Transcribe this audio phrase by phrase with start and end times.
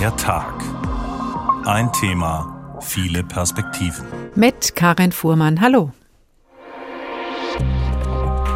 [0.00, 0.54] Der Tag.
[1.66, 4.06] Ein Thema, viele Perspektiven.
[4.34, 5.60] Mit Karin Fuhrmann.
[5.60, 5.90] Hallo.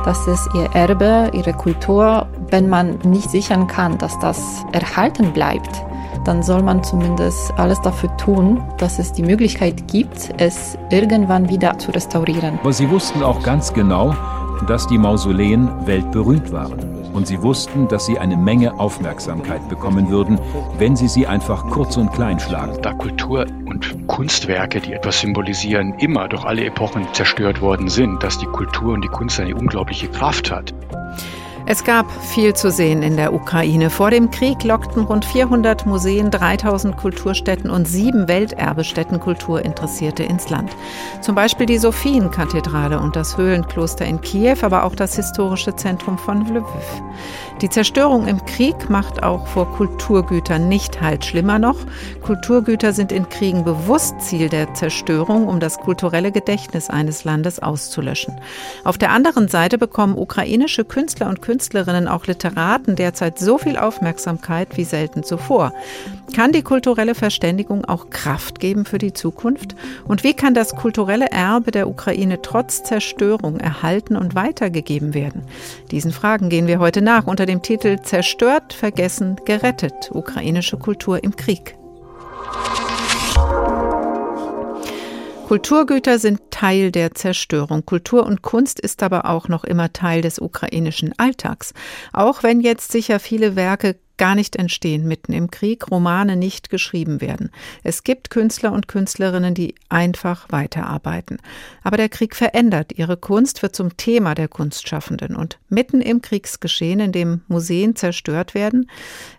[0.06, 2.26] Das ist ihr Erbe, ihre Kultur.
[2.48, 5.84] Wenn man nicht sichern kann, dass das erhalten bleibt,
[6.24, 11.78] dann soll man zumindest alles dafür tun, dass es die Möglichkeit gibt, es irgendwann wieder
[11.78, 12.58] zu restaurieren.
[12.62, 14.16] Aber sie wussten auch ganz genau,
[14.66, 17.03] dass die Mausoleen weltberühmt waren.
[17.14, 20.38] Und sie wussten, dass sie eine Menge Aufmerksamkeit bekommen würden,
[20.78, 22.76] wenn sie sie einfach kurz und klein schlagen.
[22.82, 28.38] Da Kultur und Kunstwerke, die etwas symbolisieren, immer durch alle Epochen zerstört worden sind, dass
[28.38, 30.74] die Kultur und die Kunst eine unglaubliche Kraft hat.
[31.66, 33.88] Es gab viel zu sehen in der Ukraine.
[33.88, 40.76] Vor dem Krieg lockten rund 400 Museen, 3000 Kulturstätten und sieben Welterbestätten Kulturinteressierte ins Land.
[41.22, 46.44] Zum Beispiel die Sophienkathedrale und das Höhlenkloster in Kiew, aber auch das historische Zentrum von
[46.46, 47.02] Lviv.
[47.62, 51.24] Die Zerstörung im Krieg macht auch vor Kulturgütern nicht halt.
[51.24, 51.78] Schlimmer noch,
[52.20, 58.34] Kulturgüter sind in Kriegen bewusst Ziel der Zerstörung, um das kulturelle Gedächtnis eines Landes auszulöschen.
[58.82, 64.76] Auf der anderen Seite bekommen ukrainische Künstler und Künstlerinnen, auch Literaten derzeit so viel Aufmerksamkeit
[64.76, 65.72] wie selten zuvor.
[66.34, 69.76] Kann die kulturelle Verständigung auch Kraft geben für die Zukunft?
[70.04, 75.42] Und wie kann das kulturelle Erbe der Ukraine trotz Zerstörung erhalten und weitergegeben werden?
[75.92, 80.10] Diesen Fragen gehen wir heute nach unter dem Titel Zerstört, vergessen, gerettet.
[80.12, 81.76] Ukrainische Kultur im Krieg.
[85.54, 87.86] Kulturgüter sind Teil der Zerstörung.
[87.86, 91.74] Kultur und Kunst ist aber auch noch immer Teil des ukrainischen Alltags.
[92.12, 97.20] Auch wenn jetzt sicher viele Werke gar nicht entstehen mitten im Krieg, Romane nicht geschrieben
[97.20, 97.50] werden.
[97.82, 101.38] Es gibt Künstler und Künstlerinnen, die einfach weiterarbeiten.
[101.82, 102.92] Aber der Krieg verändert.
[102.96, 105.36] Ihre Kunst wird zum Thema der Kunstschaffenden.
[105.36, 108.90] Und mitten im Kriegsgeschehen, in dem Museen zerstört werden,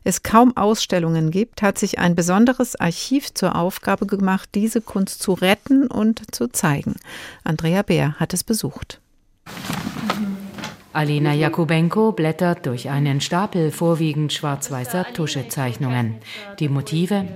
[0.04, 5.34] es kaum Ausstellungen gibt, hat sich ein besonderes Archiv zur Aufgabe gemacht, diese Kunst zu
[5.34, 6.96] retten und zu zeigen.
[7.44, 9.00] Andrea Bär hat es besucht.
[10.96, 16.16] Alina Jakubenko blättert durch einen Stapel vorwiegend schwarz-weißer Tuschezeichnungen.
[16.60, 17.28] Die Motive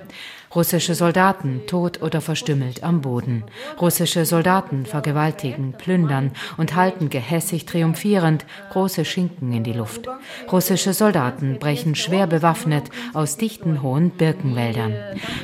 [0.56, 3.44] Russische Soldaten tot oder verstümmelt am Boden.
[3.80, 10.08] Russische Soldaten vergewaltigen, plündern und halten gehässig triumphierend große Schinken in die Luft.
[10.52, 14.96] Russische Soldaten brechen schwer bewaffnet aus dichten hohen Birkenwäldern.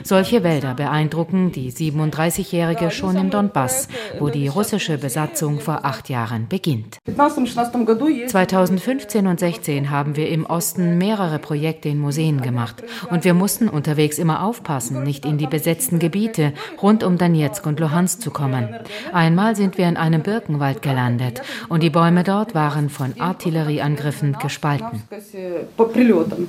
[0.04, 3.88] Solche Wälder beeindrucken die 37-Jährige schon im Donbass,
[4.20, 6.98] wo die russische Besatzung vor acht Jahren beginnt.
[7.16, 13.70] 2015 und 16 haben wir im Osten mehrere Projekte in Museen gemacht und wir mussten
[13.70, 18.32] unterwegs immer aufpassen, Russen nicht in die besetzten Gebiete rund um Donetsk und Luhansk zu
[18.32, 18.70] kommen.
[19.14, 25.04] Einmal sind wir in einem Birkenwald gelandet und die Bäume dort waren von Artillerieangriffen gespalten.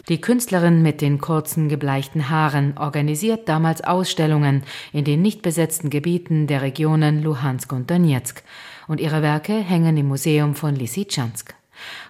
[0.08, 4.62] Die Künstlerin mit den kurzen gebleichten Haaren organisiert damals Ausstellungen
[4.92, 8.42] in den nicht besetzten Gebieten der Regionen Luhansk und Donetsk
[8.88, 11.55] und ihre Werke hängen im Museum von Lysychansk.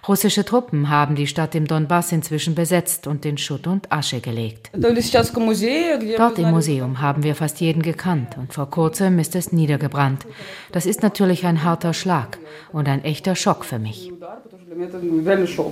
[0.07, 4.71] Russische Truppen haben die Stadt im Donbass inzwischen besetzt und in Schutt und Asche gelegt.
[4.73, 10.25] Dort im Museum haben wir fast jeden gekannt und vor kurzem ist es niedergebrannt.
[10.71, 12.37] Das ist natürlich ein harter Schlag
[12.71, 14.11] und ein echter Schock für mich.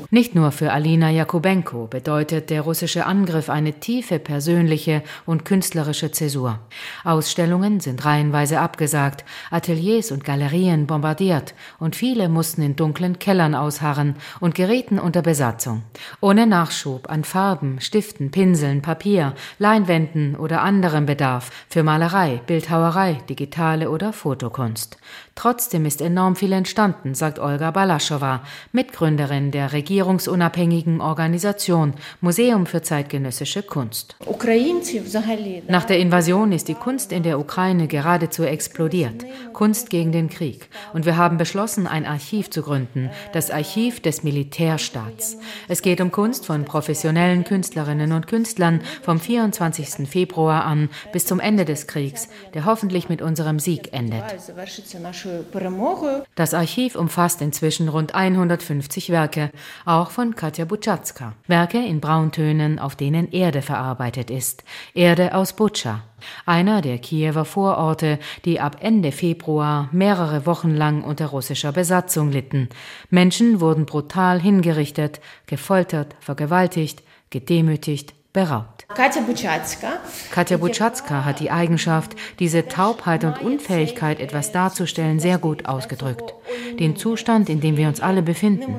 [0.09, 6.59] Nicht nur für Alina Jakubenko bedeutet der russische Angriff eine tiefe persönliche und künstlerische Zäsur.
[7.03, 14.15] Ausstellungen sind reihenweise abgesagt, Ateliers und Galerien bombardiert und viele mussten in dunklen Kellern ausharren
[14.39, 15.83] und gerieten unter Besatzung.
[16.21, 23.89] Ohne Nachschub an Farben, Stiften, Pinseln, Papier, Leinwänden oder anderem Bedarf für Malerei, Bildhauerei, digitale
[23.89, 24.97] oder Fotokunst.
[25.35, 28.41] Trotzdem ist enorm viel entstanden, sagt Olga Balaschowa,
[28.71, 34.15] Mitgründerin der regierungsunabhängigen Organisation Museum für zeitgenössische Kunst.
[35.67, 39.25] Nach der Invasion ist die Kunst in der Ukraine geradezu explodiert.
[39.51, 40.69] Kunst gegen den Krieg.
[40.93, 45.37] Und wir haben beschlossen, ein Archiv zu gründen, das Archiv des Militärstaats.
[45.67, 50.07] Es geht um Kunst von professionellen Künstlerinnen und Künstlern vom 24.
[50.07, 54.23] Februar an bis zum Ende des Kriegs, der hoffentlich mit unserem Sieg endet.
[56.35, 59.51] Das Archiv umfasst inzwischen rund 150 Werke,
[59.85, 61.33] auch von Katja Butschatska.
[61.47, 64.63] Werke in Brauntönen, auf denen Erde verarbeitet ist.
[64.93, 66.03] Erde aus Butscha.
[66.45, 72.69] Einer der Kiewer Vororte, die ab Ende Februar mehrere Wochen lang unter russischer Besatzung litten.
[73.09, 78.85] Menschen wurden brutal hingerichtet, gefoltert, vergewaltigt, gedemütigt, beraubt.
[78.89, 79.87] Katja Buchatska.
[80.31, 86.33] Katja Buchatska hat die Eigenschaft, diese Taubheit und Unfähigkeit, etwas darzustellen, sehr gut ausgedrückt.
[86.79, 88.75] Den Zustand, in dem wir uns alle befinden.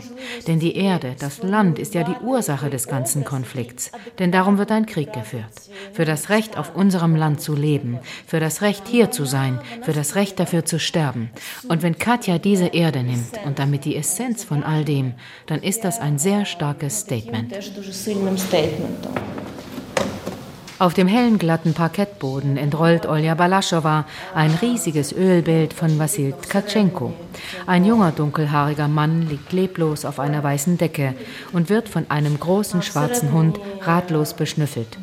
[0.47, 3.91] Denn die Erde, das Land, ist ja die Ursache des ganzen Konflikts.
[4.19, 5.45] Denn darum wird ein Krieg geführt.
[5.93, 9.93] Für das Recht, auf unserem Land zu leben, für das Recht, hier zu sein, für
[9.93, 11.31] das Recht dafür zu sterben.
[11.69, 15.15] Und wenn Katja diese Erde nimmt und damit die Essenz von all dem,
[15.47, 17.53] dann ist das ein sehr starkes Statement.
[20.79, 27.15] Auf dem hellen glatten Parkettboden entrollt Olja Balaschowa ein riesiges Ölbild von Wassil Tkatschenko.
[27.67, 31.15] Ein junger dunkelhaariger Mann liegt leblos auf einer weißen Decke
[31.55, 34.99] und wird von einem großen schwarzen Hund ratlos beschnüffelt.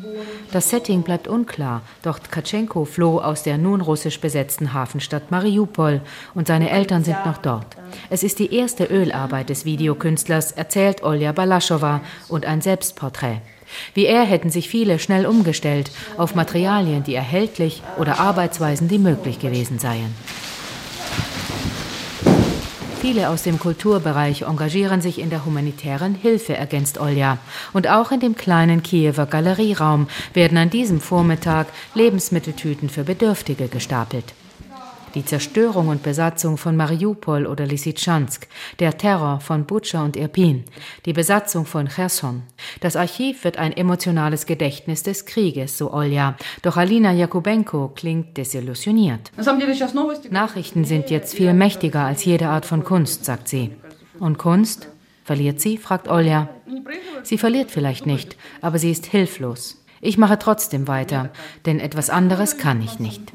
[0.52, 6.02] Das Setting bleibt unklar, doch Tkatschenko floh aus der nun russisch besetzten Hafenstadt Mariupol
[6.34, 7.66] und seine Eltern sind noch dort.
[8.10, 13.40] Es ist die erste Ölarbeit des Videokünstlers, erzählt Olja Balaschowa, und ein Selbstporträt.
[13.94, 19.38] Wie er hätten sich viele schnell umgestellt auf Materialien, die erhältlich oder Arbeitsweisen, die möglich
[19.38, 20.14] gewesen seien.
[23.00, 27.36] Viele aus dem Kulturbereich engagieren sich in der humanitären Hilfe, ergänzt Olja.
[27.74, 34.32] Und auch in dem kleinen Kiewer Galerieraum werden an diesem Vormittag Lebensmitteltüten für Bedürftige gestapelt
[35.14, 40.64] die Zerstörung und Besatzung von Mariupol oder Lysychansk, der Terror von Butscha und Irpin,
[41.06, 42.42] die Besatzung von Cherson.
[42.80, 46.36] Das Archiv wird ein emotionales Gedächtnis des Krieges, so Olja.
[46.62, 49.30] Doch Alina Jakubenko klingt desillusioniert.
[50.30, 53.70] Nachrichten sind jetzt viel mächtiger als jede Art von Kunst, sagt sie.
[54.18, 54.88] Und Kunst?
[55.24, 55.78] Verliert sie?
[55.78, 56.48] fragt Olja.
[57.22, 59.84] Sie verliert vielleicht nicht, aber sie ist hilflos.
[60.00, 61.30] Ich mache trotzdem weiter,
[61.64, 63.32] denn etwas anderes kann ich nicht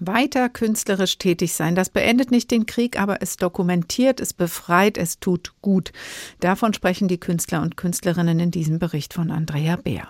[0.00, 1.74] weiter künstlerisch tätig sein.
[1.74, 5.92] Das beendet nicht den Krieg, aber es dokumentiert, es befreit, es tut gut.
[6.40, 10.08] Davon sprechen die Künstler und Künstlerinnen in diesem Bericht von Andrea Beer.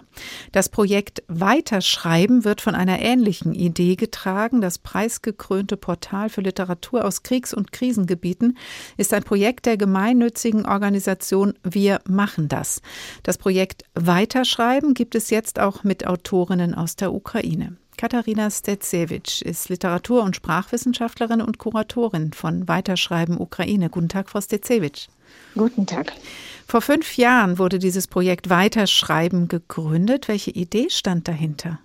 [0.52, 4.60] Das Projekt Weiterschreiben wird von einer ähnlichen Idee getragen.
[4.60, 8.58] Das preisgekrönte Portal für Literatur aus Kriegs- und Krisengebieten
[8.96, 12.80] ist ein Projekt der gemeinnützigen Organisation Wir machen das.
[13.22, 17.76] Das Projekt Weiterschreiben gibt es jetzt auch mit Autorinnen aus der Ukraine.
[17.96, 23.90] Katharina Stetsevich ist Literatur- und Sprachwissenschaftlerin und Kuratorin von Weiterschreiben Ukraine.
[23.90, 25.08] Guten Tag, Frau Stetsevich.
[25.54, 26.12] Guten Tag.
[26.66, 30.28] Vor fünf Jahren wurde dieses Projekt Weiterschreiben gegründet.
[30.28, 31.78] Welche Idee stand dahinter?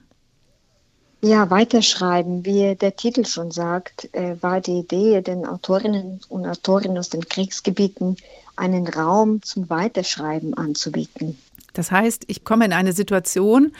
[1.22, 6.98] Ja, Weiterschreiben, wie der Titel schon sagt, äh, war die Idee, den Autorinnen und Autoren
[6.98, 8.16] aus den Kriegsgebieten
[8.56, 11.38] einen Raum zum Weiterschreiben anzubieten.
[11.80, 13.72] Das heißt, ich komme in eine Situation,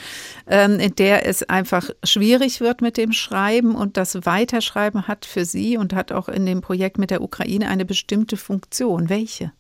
[0.48, 5.44] ähm, in der es einfach schwierig wird mit dem Schreiben und das Weiterschreiben hat für
[5.44, 9.10] Sie und hat auch in dem Projekt mit der Ukraine eine bestimmte Funktion.
[9.10, 9.52] Welche?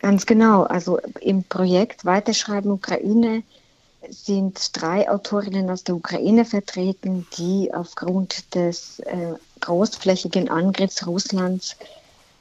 [0.00, 0.64] Ganz genau.
[0.64, 3.42] Also im Projekt Weiterschreiben Ukraine
[4.10, 11.74] sind drei Autorinnen aus der Ukraine vertreten, die aufgrund des äh, großflächigen Angriffs Russlands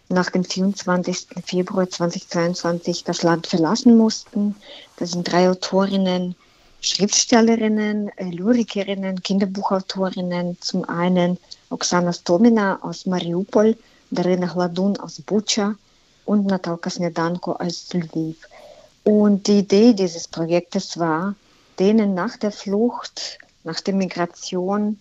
[0.10, 1.28] nach dem 24.
[1.46, 4.56] Februar 2022 das Land verlassen mussten.
[4.98, 6.36] Das sind drei Autorinnen,
[6.82, 10.58] Schriftstellerinnen, äh, Lyrikerinnen, Kinderbuchautorinnen.
[10.62, 11.38] Zum einen
[11.70, 13.76] Oksana Stomina aus Mariupol,
[14.12, 15.76] Darina Hladun aus Bucha
[16.26, 18.38] und Natalka Snedanko aus Lviv.
[19.04, 21.36] Und die Idee dieses Projektes war,
[21.80, 25.00] denen nach der Flucht, nach der Migration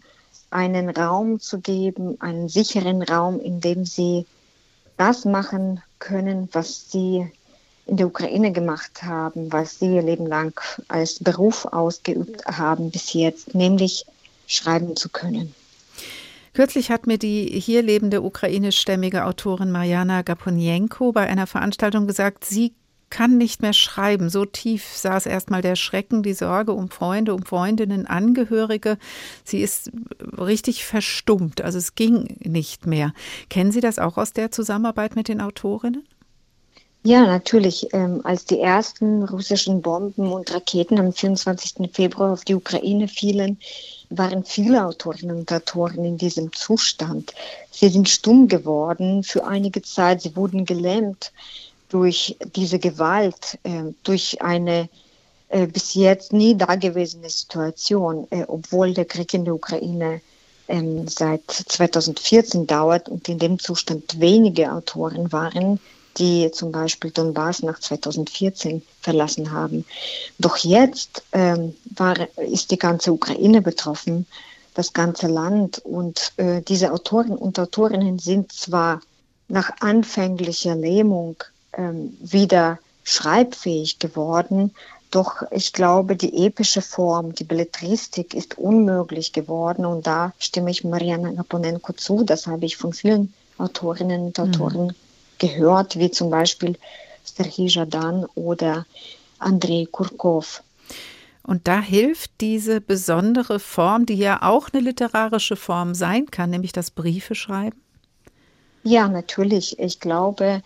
[0.51, 4.27] einen Raum zu geben, einen sicheren Raum, in dem sie
[4.97, 7.31] das machen können, was sie
[7.87, 13.13] in der Ukraine gemacht haben, was sie ihr Leben lang als Beruf ausgeübt haben bis
[13.13, 14.05] jetzt, nämlich
[14.47, 15.55] schreiben zu können.
[16.53, 22.73] Kürzlich hat mir die hier lebende ukrainischstämmige Autorin Mariana Gaponienko bei einer Veranstaltung gesagt, sie
[23.11, 24.31] kann nicht mehr schreiben.
[24.31, 28.99] So tief saß erstmal der Schrecken, die Sorge um Freunde, um Freundinnen, Angehörige.
[29.45, 29.91] Sie ist
[30.37, 31.61] richtig verstummt.
[31.63, 33.13] Also es ging nicht mehr.
[33.49, 36.07] Kennen Sie das auch aus der Zusammenarbeit mit den Autorinnen?
[37.07, 37.87] Ja, natürlich.
[37.93, 41.89] Ähm, als die ersten russischen Bomben und Raketen am 24.
[41.93, 43.61] Februar auf die Ukraine fielen,
[44.11, 47.33] waren viele Autorinnen und Autoren in diesem Zustand.
[47.71, 51.33] Sie sind stumm geworden für einige Zeit, sie wurden gelähmt
[51.89, 54.89] durch diese Gewalt, äh, durch eine
[55.49, 60.21] äh, bis jetzt nie dagewesene Situation, äh, obwohl der Krieg in der Ukraine
[60.69, 65.79] ähm, seit 2014 dauert und in dem Zustand wenige Autoren waren,
[66.19, 69.85] die zum Beispiel Donbass nach 2014 verlassen haben.
[70.39, 74.27] Doch jetzt ähm, war, ist die ganze Ukraine betroffen,
[74.75, 75.79] das ganze Land.
[75.79, 79.01] Und äh, diese Autoren und Autorinnen sind zwar
[79.49, 81.37] nach anfänglicher Lähmung
[81.77, 84.73] ähm, wieder schreibfähig geworden,
[85.11, 90.85] Doch ich glaube, die epische Form, die Belletristik ist unmöglich geworden und da stimme ich
[90.85, 92.25] Mariana Naponenko zu.
[92.25, 94.95] Das habe ich von vielen Autorinnen und Autoren mhm.
[95.39, 96.77] gehört, wie zum Beispiel
[97.25, 98.85] Serhii Jadan oder
[99.39, 100.63] Andrei Kurkov.
[101.43, 106.73] Und da hilft diese besondere Form, die ja auch eine literarische Form sein kann, nämlich
[106.73, 107.81] das Briefe schreiben?
[108.83, 109.79] Ja, natürlich.
[109.79, 110.63] Ich glaube,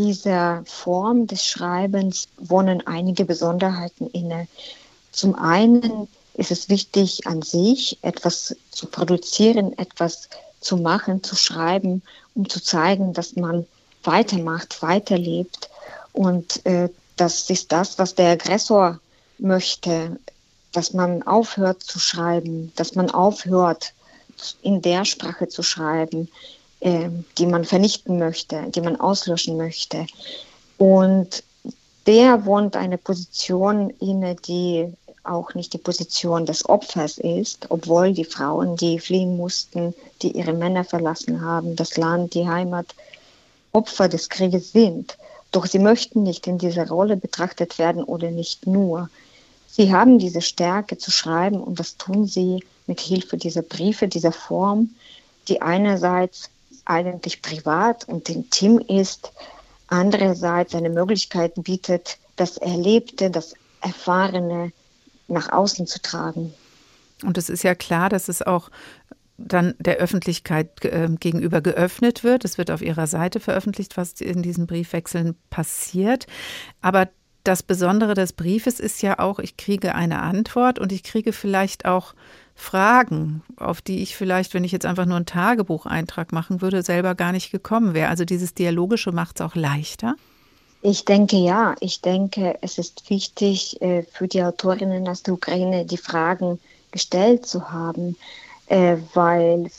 [0.00, 4.48] dieser Form des Schreibens wohnen einige Besonderheiten inne.
[5.12, 10.30] Zum einen ist es wichtig, an sich etwas zu produzieren, etwas
[10.60, 12.02] zu machen, zu schreiben,
[12.34, 13.66] um zu zeigen, dass man
[14.02, 15.68] weitermacht, weiterlebt.
[16.14, 19.00] Und äh, das ist das, was der Aggressor
[19.38, 20.18] möchte,
[20.72, 23.92] dass man aufhört zu schreiben, dass man aufhört,
[24.62, 26.30] in der Sprache zu schreiben,
[26.80, 27.08] äh,
[27.38, 30.06] die man vernichten möchte, die man auslöschen möchte.
[30.78, 31.42] Und
[32.06, 38.24] der wohnt eine Position inne, die auch nicht die Position des Opfers ist, obwohl die
[38.24, 42.86] Frauen, die fliehen mussten, die ihre Männer verlassen haben, das Land, die Heimat,
[43.72, 45.16] Opfer des Krieges sind.
[45.52, 49.08] Doch sie möchten nicht in dieser Rolle betrachtet werden oder nicht nur.
[49.68, 54.32] Sie haben diese Stärke zu schreiben und das tun sie mit Hilfe dieser Briefe, dieser
[54.32, 54.90] Form,
[55.48, 56.50] die einerseits
[56.90, 59.32] eigentlich privat und intim ist,
[59.86, 64.72] andererseits eine Möglichkeit bietet, das Erlebte, das Erfahrene
[65.28, 66.52] nach außen zu tragen.
[67.24, 68.70] Und es ist ja klar, dass es auch
[69.36, 72.44] dann der Öffentlichkeit äh, gegenüber geöffnet wird.
[72.44, 76.26] Es wird auf ihrer Seite veröffentlicht, was in diesen Briefwechseln passiert.
[76.82, 77.08] Aber
[77.44, 81.86] das Besondere des Briefes ist ja auch, ich kriege eine Antwort und ich kriege vielleicht
[81.86, 82.14] auch
[82.54, 87.14] Fragen, auf die ich vielleicht, wenn ich jetzt einfach nur einen Tagebucheintrag machen würde, selber
[87.14, 88.10] gar nicht gekommen wäre.
[88.10, 90.14] Also dieses Dialogische macht es auch leichter.
[90.82, 91.74] Ich denke ja.
[91.80, 96.58] Ich denke, es ist wichtig äh, für die Autorinnen aus der Ukraine, die Fragen
[96.90, 98.16] gestellt zu haben,
[98.66, 99.70] äh, weil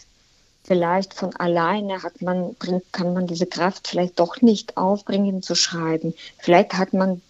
[0.64, 2.56] vielleicht von alleine hat man,
[2.92, 6.14] kann man diese Kraft vielleicht doch nicht aufbringen zu schreiben.
[6.38, 7.22] Vielleicht hat man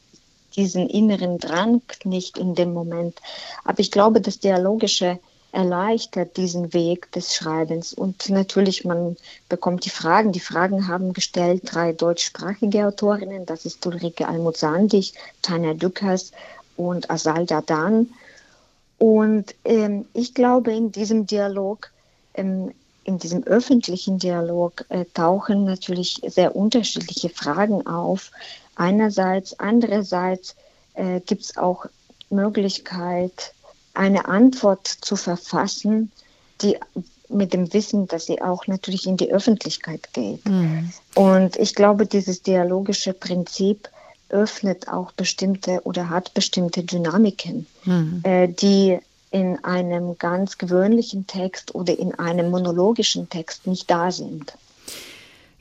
[0.56, 3.20] diesen inneren Drang nicht in dem Moment.
[3.64, 5.20] Aber ich glaube, das Dialogische
[5.52, 7.94] erleichtert diesen Weg des Schreibens.
[7.94, 9.18] Und natürlich, man
[9.50, 10.32] bekommt die Fragen.
[10.32, 13.46] Die Fragen haben gestellt drei deutschsprachige Autorinnen.
[13.46, 16.32] Das ist Ulrike Almut-Sandig, Tanja Dückers
[16.78, 18.10] und Asal Dadan.
[18.98, 21.92] Und ähm, ich glaube, in diesem Dialog,
[22.36, 22.72] ähm,
[23.04, 28.32] in diesem öffentlichen Dialog, äh, tauchen natürlich sehr unterschiedliche Fragen auf.
[28.76, 30.56] Einerseits, andererseits
[30.94, 31.88] äh, gibt es auch
[32.30, 33.54] Möglichkeit,
[33.94, 36.12] eine Antwort zu verfassen,
[36.62, 36.78] die
[37.30, 40.46] mit dem Wissen, dass sie auch natürlich in die Öffentlichkeit geht.
[40.46, 40.92] Mhm.
[41.16, 43.90] Und ich glaube, dieses dialogische Prinzip
[44.30, 48.22] öffnet auch bestimmte oder hat bestimmte Dynamiken, mhm.
[48.24, 54.54] äh, die in einem ganz gewöhnlichen Text oder in einem monologischen Text nicht da sind.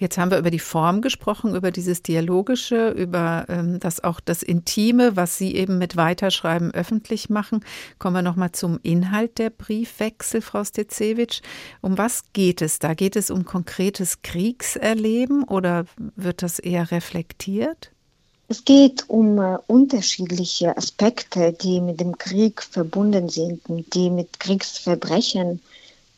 [0.01, 4.43] Jetzt haben wir über die Form gesprochen, über dieses Dialogische, über ähm, das auch das
[4.43, 7.63] Intime, was Sie eben mit Weiterschreiben öffentlich machen.
[7.99, 11.43] Kommen wir nochmal zum Inhalt der Briefwechsel, Frau Stezewitsch.
[11.83, 12.95] Um was geht es da?
[12.95, 15.85] Geht es um konkretes Kriegserleben oder
[16.17, 17.91] wird das eher reflektiert?
[18.49, 23.61] Es geht um äh, unterschiedliche Aspekte, die mit dem Krieg verbunden sind,
[23.93, 25.61] die mit Kriegsverbrechen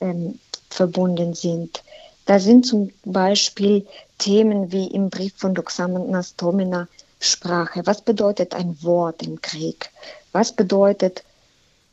[0.00, 0.38] ähm,
[0.70, 1.82] verbunden sind.
[2.26, 3.86] Da sind zum Beispiel
[4.18, 6.88] Themen wie im Brief von Doxamna Stomina
[7.18, 7.82] Sprache.
[7.84, 9.90] Was bedeutet ein Wort im Krieg?
[10.32, 11.22] Was bedeutet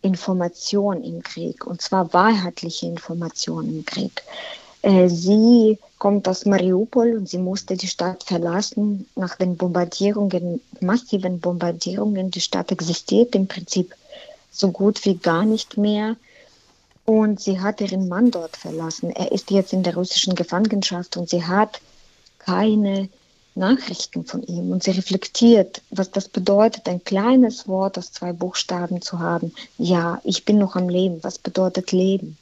[0.01, 1.65] Information im Krieg?
[1.65, 4.24] Und zwar wahrheitliche Information im Krieg.
[4.81, 11.39] Äh, sie kommt aus Mariupol und sie musste die Stadt verlassen nach den Bombardierungen, massiven
[11.39, 12.31] Bombardierungen.
[12.31, 13.93] Die Stadt existiert im Prinzip
[14.51, 16.15] so gut wie gar nicht mehr.
[17.09, 19.09] Und sie hat ihren Mann dort verlassen.
[19.09, 21.81] Er ist jetzt in der russischen Gefangenschaft und sie hat
[22.37, 23.09] keine
[23.55, 24.71] Nachrichten von ihm.
[24.71, 29.55] Und sie reflektiert, was das bedeutet, ein kleines Wort aus zwei Buchstaben zu haben.
[29.79, 31.23] Ja, ich bin noch am Leben.
[31.23, 32.37] Was bedeutet Leben?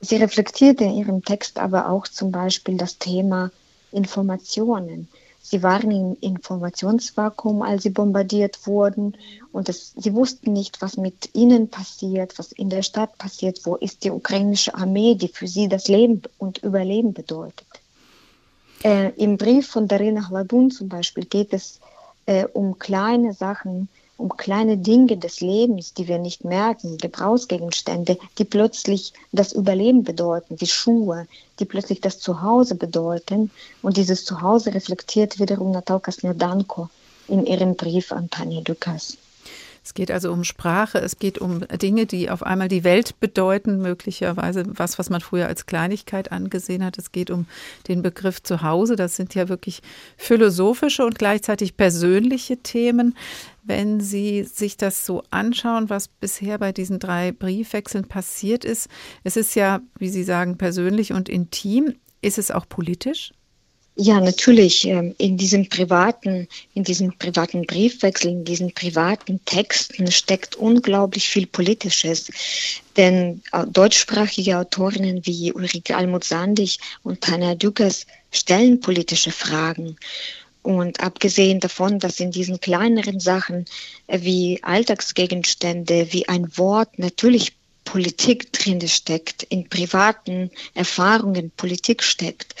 [0.00, 3.50] Sie reflektiert in ihrem Text aber auch zum Beispiel das Thema
[3.92, 5.08] Informationen.
[5.50, 9.16] Sie waren im Informationsvakuum, als sie bombardiert wurden.
[9.50, 13.76] Und es, sie wussten nicht, was mit ihnen passiert, was in der Stadt passiert, wo
[13.76, 17.66] ist die ukrainische Armee, die für sie das Leben und Überleben bedeutet.
[18.84, 21.80] Äh, Im Brief von Darina Hladun zum Beispiel geht es
[22.26, 28.44] äh, um kleine Sachen, um kleine Dinge des Lebens, die wir nicht merken, Gebrauchsgegenstände, die
[28.44, 31.28] plötzlich das Überleben bedeuten, die Schuhe,
[31.60, 33.50] die plötzlich das Zuhause bedeuten.
[33.80, 36.90] Und dieses Zuhause reflektiert wiederum Natalka Snedanko
[37.28, 39.16] in ihrem Brief an Tanja Dukas.
[39.88, 43.80] Es geht also um Sprache, es geht um Dinge, die auf einmal die Welt bedeuten,
[43.80, 46.98] möglicherweise was, was man früher als Kleinigkeit angesehen hat.
[46.98, 47.46] Es geht um
[47.88, 48.96] den Begriff Zuhause.
[48.96, 49.80] Das sind ja wirklich
[50.18, 53.16] philosophische und gleichzeitig persönliche Themen.
[53.64, 58.88] Wenn Sie sich das so anschauen, was bisher bei diesen drei Briefwechseln passiert ist,
[59.24, 61.94] es ist ja, wie Sie sagen, persönlich und intim.
[62.20, 63.32] Ist es auch politisch?
[64.00, 64.86] Ja, natürlich.
[64.86, 71.48] Ähm, in diesem privaten, in diesem privaten Briefwechsel, in diesen privaten Texten steckt unglaublich viel
[71.48, 72.30] Politisches.
[72.96, 79.96] Denn äh, deutschsprachige Autorinnen wie Ulrike Almut-Sandig und Tanja Dükers stellen politische Fragen.
[80.62, 83.64] Und abgesehen davon, dass in diesen kleineren Sachen
[84.06, 87.57] äh, wie Alltagsgegenstände, wie ein Wort natürlich
[87.90, 92.54] Politik drin steckt, in privaten Erfahrungen Politik steckt,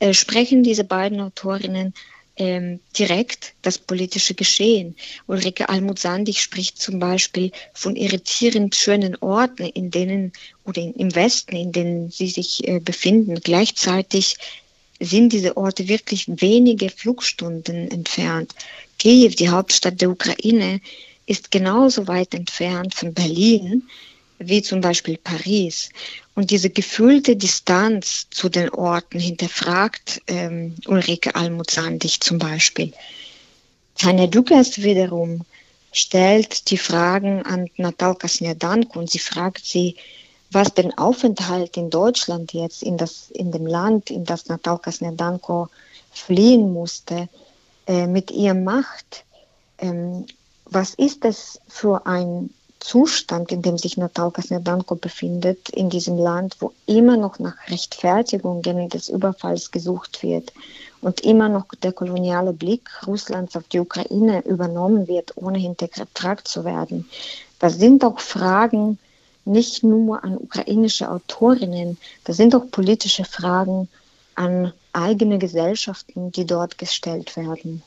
[0.00, 1.94] äh, sprechen diese beiden Autorinnen
[2.36, 4.96] ähm, direkt das politische Geschehen.
[5.28, 10.32] Ulrike Almut-Sandig spricht zum Beispiel von irritierend schönen Orten, in denen
[10.64, 13.36] oder im Westen, in denen sie sich äh, befinden.
[13.36, 14.34] Gleichzeitig
[14.98, 18.52] sind diese Orte wirklich wenige Flugstunden entfernt.
[18.98, 20.80] Kiew, die Hauptstadt der Ukraine,
[21.26, 23.84] ist genauso weit entfernt von Berlin
[24.48, 25.90] wie zum Beispiel Paris.
[26.34, 32.92] Und diese gefühlte Distanz zu den Orten hinterfragt ähm, Ulrike Almut-Sandig zum Beispiel.
[33.96, 35.44] Tanja Dukas wiederum
[35.92, 39.96] stellt die Fragen an Natalka Snedanko und sie fragt sie,
[40.50, 45.68] was den Aufenthalt in Deutschland jetzt, in, das, in dem Land, in das Natalka Snedanko
[46.12, 47.28] fliehen musste,
[47.86, 49.24] äh, mit ihr macht.
[49.78, 50.26] Ähm,
[50.64, 52.50] was ist das für ein
[52.82, 58.88] Zustand, in dem sich Natalka Snedanko befindet, in diesem Land, wo immer noch nach Rechtfertigungen
[58.88, 60.52] des Überfalls gesucht wird
[61.00, 66.64] und immer noch der koloniale Blick Russlands auf die Ukraine übernommen wird, ohne hinterfragt zu
[66.64, 67.08] werden.
[67.60, 68.98] Das sind auch Fragen
[69.44, 73.88] nicht nur an ukrainische Autorinnen, das sind auch politische Fragen
[74.34, 77.82] an eigene Gesellschaften, die dort gestellt werden.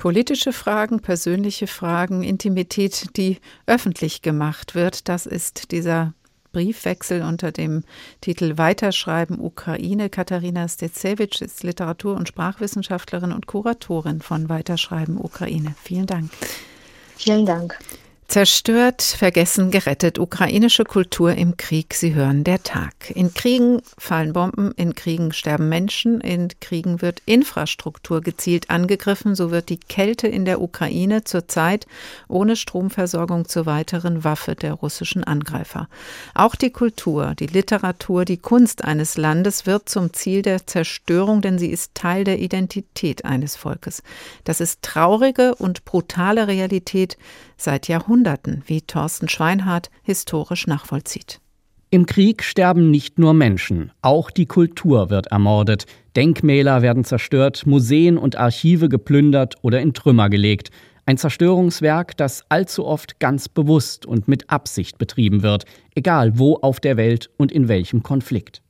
[0.00, 6.14] Politische Fragen, persönliche Fragen, Intimität, die öffentlich gemacht wird, das ist dieser
[6.52, 7.84] Briefwechsel unter dem
[8.22, 10.08] Titel Weiterschreiben Ukraine.
[10.08, 15.74] Katharina Stecevich ist Literatur- und Sprachwissenschaftlerin und Kuratorin von Weiterschreiben Ukraine.
[15.82, 16.30] Vielen Dank.
[17.18, 17.78] Vielen Dank.
[18.30, 20.20] Zerstört, vergessen, gerettet.
[20.20, 21.94] Ukrainische Kultur im Krieg.
[21.94, 23.10] Sie hören der Tag.
[23.12, 29.34] In Kriegen fallen Bomben, in Kriegen sterben Menschen, in Kriegen wird Infrastruktur gezielt angegriffen.
[29.34, 31.88] So wird die Kälte in der Ukraine zurzeit
[32.28, 35.88] ohne Stromversorgung zur weiteren Waffe der russischen Angreifer.
[36.32, 41.58] Auch die Kultur, die Literatur, die Kunst eines Landes wird zum Ziel der Zerstörung, denn
[41.58, 44.04] sie ist Teil der Identität eines Volkes.
[44.44, 47.18] Das ist traurige und brutale Realität
[47.56, 48.19] seit Jahrhunderten,
[48.66, 51.40] wie Thorsten Schweinhardt historisch nachvollzieht.
[51.92, 58.16] Im Krieg sterben nicht nur Menschen, auch die Kultur wird ermordet, Denkmäler werden zerstört, Museen
[58.16, 60.70] und Archive geplündert oder in Trümmer gelegt.
[61.06, 65.64] Ein Zerstörungswerk, das allzu oft ganz bewusst und mit Absicht betrieben wird,
[65.96, 68.62] egal wo auf der Welt und in welchem Konflikt.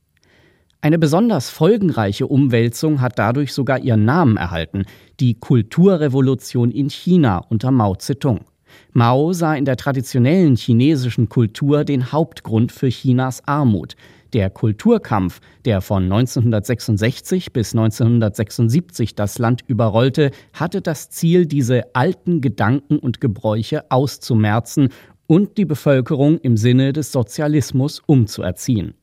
[0.83, 4.85] Eine besonders folgenreiche Umwälzung hat dadurch sogar ihren Namen erhalten,
[5.19, 8.39] die Kulturrevolution in China unter Mao Zedong.
[8.93, 13.95] Mao sah in der traditionellen chinesischen Kultur den Hauptgrund für Chinas Armut.
[14.33, 22.39] Der Kulturkampf, der von 1966 bis 1976 das Land überrollte, hatte das Ziel, diese alten
[22.39, 24.89] Gedanken und Gebräuche auszumerzen
[25.27, 28.93] und die Bevölkerung im Sinne des Sozialismus umzuerziehen.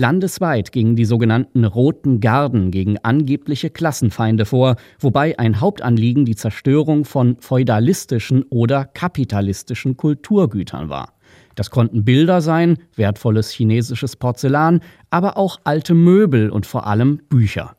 [0.00, 7.04] Landesweit gingen die sogenannten Roten Garden gegen angebliche Klassenfeinde vor, wobei ein Hauptanliegen die Zerstörung
[7.04, 11.12] von feudalistischen oder kapitalistischen Kulturgütern war.
[11.54, 17.76] Das konnten Bilder sein, wertvolles chinesisches Porzellan, aber auch alte Möbel und vor allem Bücher.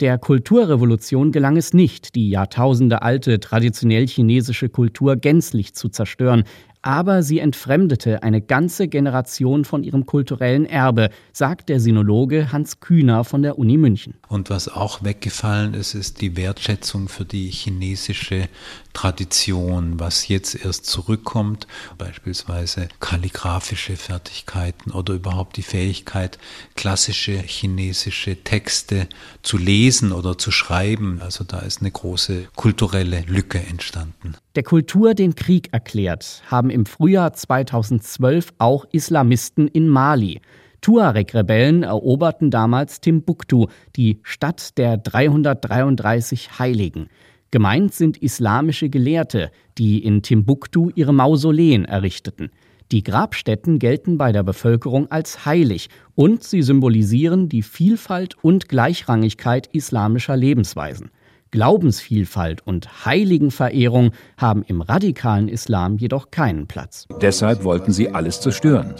[0.00, 6.44] Der Kulturrevolution gelang es nicht, die jahrtausendealte traditionell chinesische Kultur gänzlich zu zerstören
[6.82, 13.24] aber sie entfremdete eine ganze Generation von ihrem kulturellen Erbe, sagt der Sinologe Hans Kühner
[13.24, 14.14] von der Uni München.
[14.28, 18.48] Und was auch weggefallen ist, ist die Wertschätzung für die chinesische
[18.92, 21.66] Tradition, was jetzt erst zurückkommt,
[21.98, 26.38] beispielsweise kalligraphische Fertigkeiten oder überhaupt die Fähigkeit,
[26.74, 29.08] klassische chinesische Texte
[29.42, 31.20] zu lesen oder zu schreiben.
[31.22, 34.34] Also da ist eine große kulturelle Lücke entstanden.
[34.56, 40.40] Der Kultur den Krieg erklärt haben im Frühjahr 2012 auch Islamisten in Mali.
[40.80, 47.08] Tuareg-Rebellen eroberten damals Timbuktu, die Stadt der 333 Heiligen.
[47.50, 52.50] Gemeint sind islamische Gelehrte, die in Timbuktu ihre Mausoleen errichteten.
[52.92, 59.66] Die Grabstätten gelten bei der Bevölkerung als heilig und sie symbolisieren die Vielfalt und Gleichrangigkeit
[59.72, 61.10] islamischer Lebensweisen.
[61.50, 67.06] Glaubensvielfalt und Heiligenverehrung haben im radikalen Islam jedoch keinen Platz.
[67.20, 68.94] Deshalb wollten sie alles zerstören.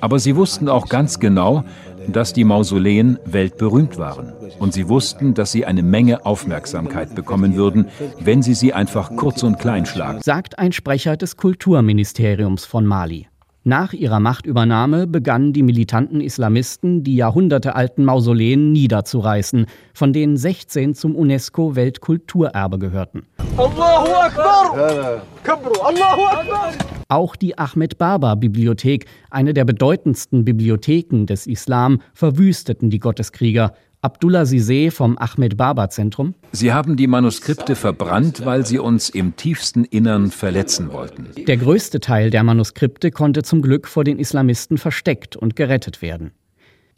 [0.00, 1.64] Aber sie wussten auch ganz genau,
[2.08, 4.32] dass die Mausoleen weltberühmt waren.
[4.58, 7.88] Und sie wussten, dass sie eine Menge Aufmerksamkeit bekommen würden,
[8.20, 10.20] wenn sie sie einfach kurz und klein schlagen.
[10.22, 13.28] Sagt ein Sprecher des Kulturministeriums von Mali.
[13.68, 21.16] Nach ihrer Machtübernahme begannen die militanten Islamisten, die jahrhundertealten Mausoleen niederzureißen, von denen 16 zum
[21.16, 23.26] UNESCO-Weltkulturerbe gehörten.
[27.08, 33.72] Auch die Ahmed Baba Bibliothek, eine der bedeutendsten Bibliotheken des Islam, verwüsteten die Gotteskrieger.
[34.02, 36.34] Abdullah Siseh vom Ahmed Baba Zentrum.
[36.52, 41.28] Sie haben die Manuskripte verbrannt, weil sie uns im tiefsten Innern verletzen wollten.
[41.46, 46.32] Der größte Teil der Manuskripte konnte zum Glück vor den Islamisten versteckt und gerettet werden.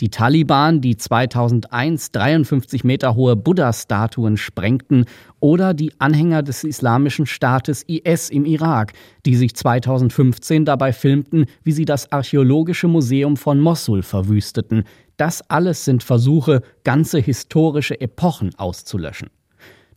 [0.00, 5.06] Die Taliban, die 2001 53 Meter hohe Buddha-Statuen sprengten,
[5.40, 8.92] oder die Anhänger des islamischen Staates IS im Irak,
[9.26, 14.84] die sich 2015 dabei filmten, wie sie das archäologische Museum von Mossul verwüsteten.
[15.16, 19.30] Das alles sind Versuche, ganze historische Epochen auszulöschen.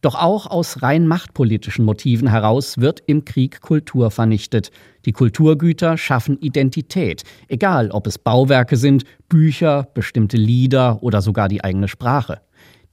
[0.02, 4.72] Doch auch aus rein machtpolitischen Motiven heraus wird im Krieg Kultur vernichtet.
[5.06, 11.64] Die Kulturgüter schaffen Identität, egal ob es Bauwerke sind, Bücher, bestimmte Lieder oder sogar die
[11.64, 12.42] eigene Sprache.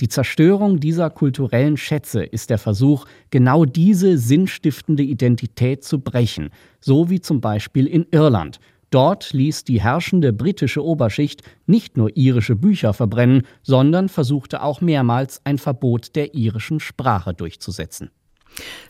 [0.02, 7.10] Die Zerstörung dieser kulturellen Schätze ist der Versuch, genau diese sinnstiftende Identität zu brechen, so
[7.10, 12.94] wie zum Beispiel in Irland, Dort ließ die herrschende britische Oberschicht nicht nur irische Bücher
[12.94, 18.10] verbrennen, sondern versuchte auch mehrmals ein Verbot der irischen Sprache durchzusetzen.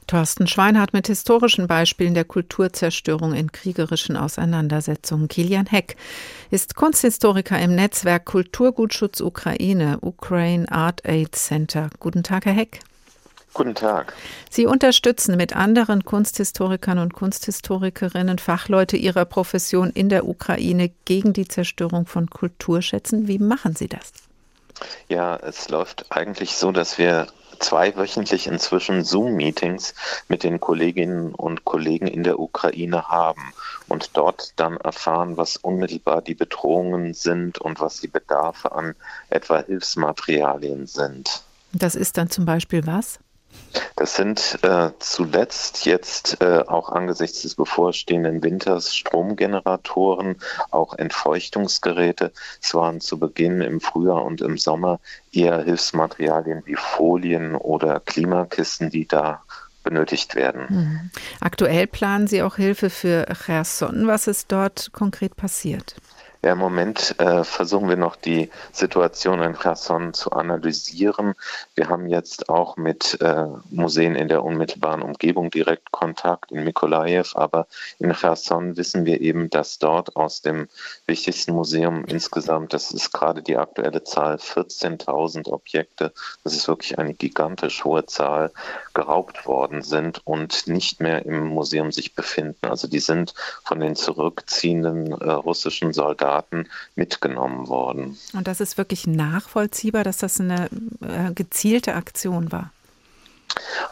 [0.07, 5.29] Thorsten Schweinhardt mit historischen Beispielen der Kulturzerstörung in kriegerischen Auseinandersetzungen.
[5.29, 5.97] Kilian Heck
[6.51, 11.91] ist Kunsthistoriker im Netzwerk Kulturgutschutz Ukraine, Ukraine Art Aid Center.
[11.99, 12.81] Guten Tag, Herr Heck.
[13.55, 14.13] Guten Tag.
[14.51, 21.49] Sie unterstützen mit anderen Kunsthistorikern und Kunsthistorikerinnen Fachleute ihrer Profession in der Ukraine gegen die
[21.49, 23.27] Zerstörung von Kulturschätzen.
[23.27, 24.13] Wie machen Sie das?
[25.09, 27.27] Ja, es läuft eigentlich so, dass wir
[27.59, 29.95] zweiwöchentlich inzwischen Zoom-Meetings
[30.29, 33.53] mit den Kolleginnen und Kollegen in der Ukraine haben
[33.89, 38.95] und dort dann erfahren, was unmittelbar die Bedrohungen sind und was die Bedarfe an
[39.31, 41.43] etwa Hilfsmaterialien sind.
[41.73, 43.19] Das ist dann zum Beispiel was?
[43.97, 50.37] Das sind äh, zuletzt jetzt äh, auch angesichts des bevorstehenden Winters Stromgeneratoren,
[50.71, 52.33] auch Entfeuchtungsgeräte.
[52.63, 55.01] Es waren zu Beginn im Frühjahr und im Sommer
[55.33, 59.43] eher Hilfsmaterialien wie Folien oder Klimakisten, die da
[59.83, 60.67] benötigt werden.
[60.69, 61.11] Mhm.
[61.41, 64.07] Aktuell planen Sie auch Hilfe für Cherson.
[64.07, 65.97] Was ist dort konkret passiert?
[66.41, 71.35] Ja, Im Moment äh, versuchen wir noch die Situation in Cherson zu analysieren.
[71.75, 77.31] Wir haben jetzt auch mit äh, Museen in der unmittelbaren Umgebung direkt Kontakt in Mikolajew,
[77.35, 77.67] aber
[77.99, 80.69] in Cherson wissen wir eben, dass dort aus dem
[81.07, 86.13] wichtigsten Museum insgesamt, das ist gerade die aktuelle Zahl, 14.000 Objekte,
[86.45, 88.53] das ist wirklich eine gigantisch hohe Zahl,
[88.95, 92.67] geraubt worden sind und nicht mehr im Museum sich befinden.
[92.67, 98.19] Also die sind von den zurückziehenden äh, russischen Soldaten Daten mitgenommen worden.
[98.35, 100.69] Und das ist wirklich nachvollziehbar, dass das eine
[101.01, 102.71] äh, gezielte Aktion war?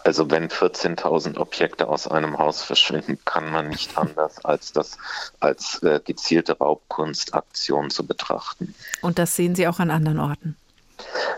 [0.04, 4.98] Also wenn 14.000 Objekte aus einem Haus verschwinden, kann man nicht anders als das
[5.40, 8.74] als äh, gezielte Raubkunstaktion zu betrachten.
[9.00, 10.56] Und das sehen Sie auch an anderen Orten?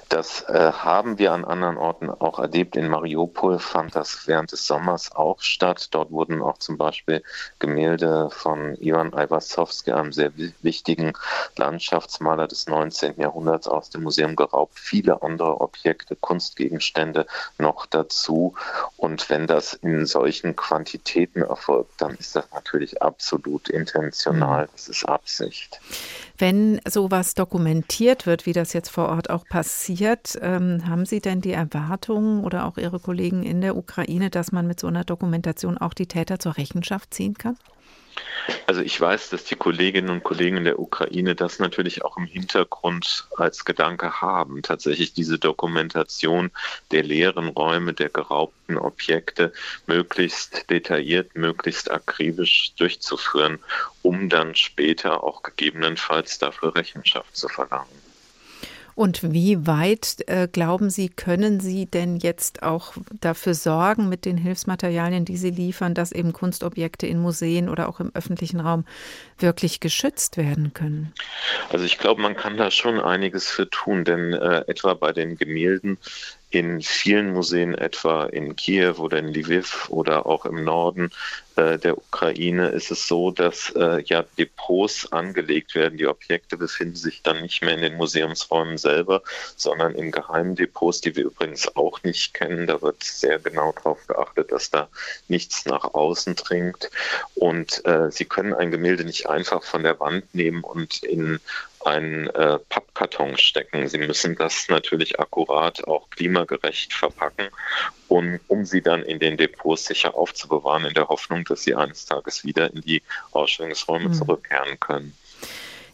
[0.08, 2.76] Das äh, haben wir an anderen Orten auch erlebt.
[2.76, 5.88] In Mariupol fand das während des Sommers auch statt.
[5.90, 7.22] Dort wurden auch zum Beispiel
[7.58, 11.12] Gemälde von Ivan Iwasowski, einem sehr wichtigen
[11.56, 13.20] Landschaftsmaler des 19.
[13.20, 14.78] Jahrhunderts, aus dem Museum geraubt.
[14.78, 17.26] Viele andere Objekte, Kunstgegenstände
[17.58, 18.54] noch dazu.
[18.96, 24.68] Und wenn das in solchen Quantitäten erfolgt, dann ist das natürlich absolut intentional.
[24.72, 25.80] Das ist Absicht.
[26.40, 31.40] Wenn sowas dokumentiert wird, wie das jetzt vor Ort auch passiert, ähm, haben Sie denn
[31.40, 35.78] die Erwartung oder auch Ihre Kollegen in der Ukraine, dass man mit so einer Dokumentation
[35.78, 37.56] auch die Täter zur Rechenschaft ziehen kann?
[38.66, 42.26] Also ich weiß, dass die Kolleginnen und Kollegen in der Ukraine das natürlich auch im
[42.26, 46.50] Hintergrund als Gedanke haben, tatsächlich diese Dokumentation
[46.90, 49.52] der leeren Räume, der geraubten Objekte
[49.86, 53.58] möglichst detailliert, möglichst akribisch durchzuführen,
[54.02, 57.97] um dann später auch gegebenenfalls dafür Rechenschaft zu verlangen.
[58.98, 64.36] Und wie weit äh, glauben Sie, können Sie denn jetzt auch dafür sorgen mit den
[64.36, 68.84] Hilfsmaterialien, die Sie liefern, dass eben Kunstobjekte in Museen oder auch im öffentlichen Raum
[69.38, 71.12] wirklich geschützt werden können?
[71.70, 75.38] Also ich glaube, man kann da schon einiges für tun, denn äh, etwa bei den
[75.38, 75.98] Gemälden
[76.50, 81.10] in vielen Museen, etwa in Kiew oder in Lviv oder auch im Norden
[81.58, 85.98] der Ukraine, ist es so, dass äh, ja Depots angelegt werden.
[85.98, 89.22] Die Objekte befinden sich dann nicht mehr in den Museumsräumen selber,
[89.56, 92.66] sondern in geheimen Depots, die wir übrigens auch nicht kennen.
[92.66, 94.88] Da wird sehr genau darauf geachtet, dass da
[95.28, 96.90] nichts nach außen dringt.
[97.34, 101.40] Und äh, Sie können ein Gemälde nicht einfach von der Wand nehmen und in
[101.84, 103.88] einen äh, Pappkarton stecken.
[103.88, 107.48] Sie müssen das natürlich akkurat auch klimagerecht verpacken,
[108.08, 112.06] um, um sie dann in den Depots sicher aufzubewahren, in der Hoffnung, dass sie eines
[112.06, 114.14] Tages wieder in die Ausstellungsräume mhm.
[114.14, 115.14] zurückkehren können.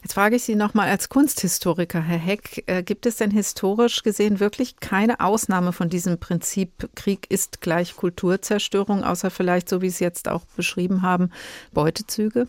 [0.05, 4.39] Jetzt frage ich Sie nochmal als Kunsthistoriker, Herr Heck, äh, gibt es denn historisch gesehen
[4.39, 9.95] wirklich keine Ausnahme von diesem Prinzip, Krieg ist gleich Kulturzerstörung, außer vielleicht, so wie Sie
[9.95, 11.31] es jetzt auch beschrieben haben,
[11.73, 12.47] Beutezüge?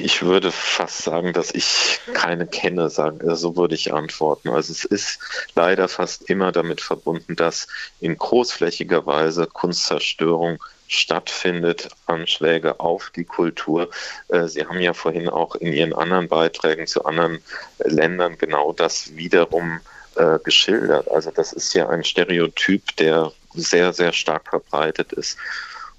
[0.00, 4.48] Ich würde fast sagen, dass ich keine kenne, sagen, äh, so würde ich antworten.
[4.48, 5.20] Also es ist
[5.54, 7.66] leider fast immer damit verbunden, dass
[8.00, 13.90] in großflächiger Weise Kunstzerstörung stattfindet, Anschläge auf die Kultur.
[14.28, 17.42] Äh, Sie haben ja vorhin auch in Ihren anderen Beiträgen zu anderen
[17.78, 19.80] Ländern genau das wiederum
[20.16, 21.10] äh, geschildert.
[21.10, 25.36] Also das ist ja ein Stereotyp, der sehr, sehr stark verbreitet ist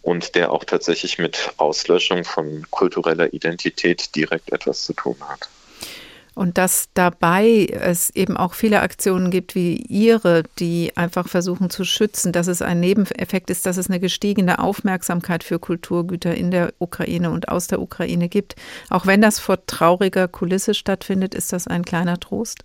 [0.01, 5.49] und der auch tatsächlich mit Auslöschung von kultureller Identität direkt etwas zu tun hat.
[6.39, 11.83] Und dass dabei es eben auch viele Aktionen gibt wie Ihre, die einfach versuchen zu
[11.83, 16.71] schützen, dass es ein Nebeneffekt ist, dass es eine gestiegene Aufmerksamkeit für Kulturgüter in der
[16.79, 18.55] Ukraine und aus der Ukraine gibt.
[18.89, 22.63] Auch wenn das vor trauriger Kulisse stattfindet, ist das ein kleiner Trost?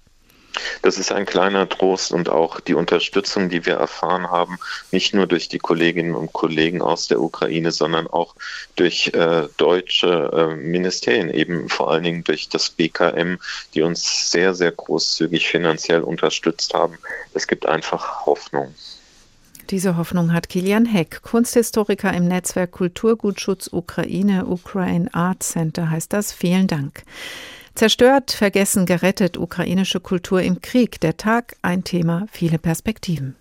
[0.82, 4.58] Das ist ein kleiner Trost und auch die Unterstützung, die wir erfahren haben,
[4.90, 8.34] nicht nur durch die Kolleginnen und Kollegen aus der Ukraine, sondern auch
[8.76, 13.38] durch äh, deutsche äh, Ministerien, eben vor allen Dingen durch das BKM,
[13.74, 16.98] die uns sehr, sehr großzügig finanziell unterstützt haben.
[17.32, 18.74] Es gibt einfach Hoffnung.
[19.70, 26.32] Diese Hoffnung hat Kilian Heck, Kunsthistoriker im Netzwerk Kulturgutschutz Ukraine, Ukraine Art Center heißt das.
[26.32, 27.02] Vielen Dank.
[27.74, 31.00] Zerstört, vergessen, gerettet, ukrainische Kultur im Krieg.
[31.00, 33.34] Der Tag, ein Thema, viele Perspektiven.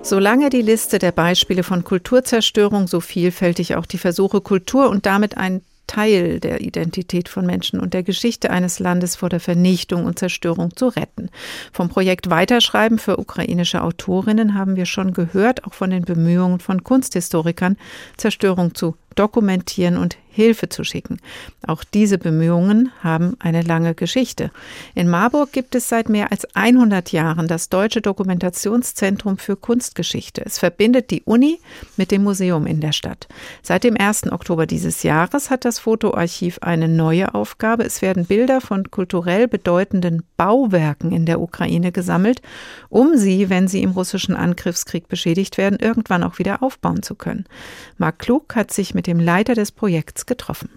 [0.00, 5.36] Solange die Liste der Beispiele von Kulturzerstörung so vielfältig auch die Versuche, Kultur und damit
[5.36, 10.20] ein Teil der Identität von Menschen und der Geschichte eines Landes vor der Vernichtung und
[10.20, 11.30] Zerstörung zu retten.
[11.72, 16.84] Vom Projekt Weiterschreiben für ukrainische Autorinnen haben wir schon gehört, auch von den Bemühungen von
[16.84, 17.76] Kunsthistorikern,
[18.16, 21.18] Zerstörung zu dokumentieren und Hilfe zu schicken.
[21.66, 24.52] Auch diese Bemühungen haben eine lange Geschichte.
[24.94, 30.42] In Marburg gibt es seit mehr als 100 Jahren das Deutsche Dokumentationszentrum für Kunstgeschichte.
[30.46, 31.58] Es verbindet die Uni
[31.96, 33.26] mit dem Museum in der Stadt.
[33.62, 34.30] Seit dem 1.
[34.30, 37.82] Oktober dieses Jahres hat das Fotoarchiv eine neue Aufgabe.
[37.82, 42.42] Es werden Bilder von kulturell bedeutenden Bauwerken in der Ukraine gesammelt,
[42.90, 47.46] um sie, wenn sie im russischen Angriffskrieg beschädigt werden, irgendwann auch wieder aufbauen zu können.
[47.96, 50.68] Marc Klug hat sich mit dem Leiter des Projekts getroffen.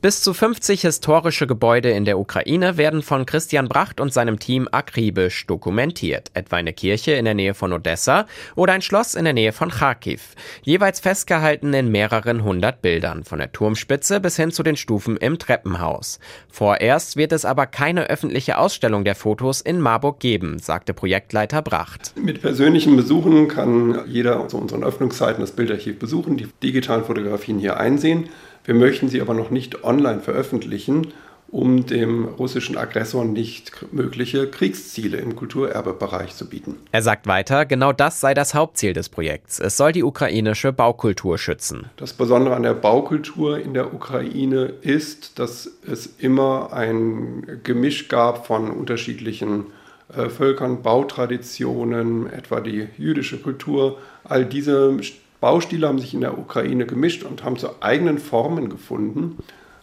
[0.00, 4.68] Bis zu 50 historische Gebäude in der Ukraine werden von Christian Bracht und seinem Team
[4.70, 6.30] akribisch dokumentiert.
[6.34, 9.70] Etwa eine Kirche in der Nähe von Odessa oder ein Schloss in der Nähe von
[9.70, 10.36] Kharkiv.
[10.62, 15.36] Jeweils festgehalten in mehreren hundert Bildern, von der Turmspitze bis hin zu den Stufen im
[15.36, 16.20] Treppenhaus.
[16.48, 22.12] Vorerst wird es aber keine öffentliche Ausstellung der Fotos in Marburg geben, sagte Projektleiter Bracht.
[22.14, 27.78] Mit persönlichen Besuchen kann jeder zu unseren Öffnungszeiten das Bildarchiv besuchen, die digitalen Fotografien hier
[27.78, 28.28] einsehen.
[28.68, 31.14] Wir möchten sie aber noch nicht online veröffentlichen,
[31.50, 36.76] um dem russischen Aggressor nicht mögliche Kriegsziele im Kulturerbebereich zu bieten.
[36.92, 39.58] Er sagt weiter, genau das sei das Hauptziel des Projekts.
[39.58, 41.86] Es soll die ukrainische Baukultur schützen.
[41.96, 48.46] Das Besondere an der Baukultur in der Ukraine ist, dass es immer ein Gemisch gab
[48.46, 49.68] von unterschiedlichen
[50.14, 53.96] äh, Völkern, Bautraditionen, etwa die jüdische Kultur.
[54.24, 54.94] All diese
[55.40, 59.38] Baustile haben sich in der Ukraine gemischt und haben zu eigenen Formen gefunden.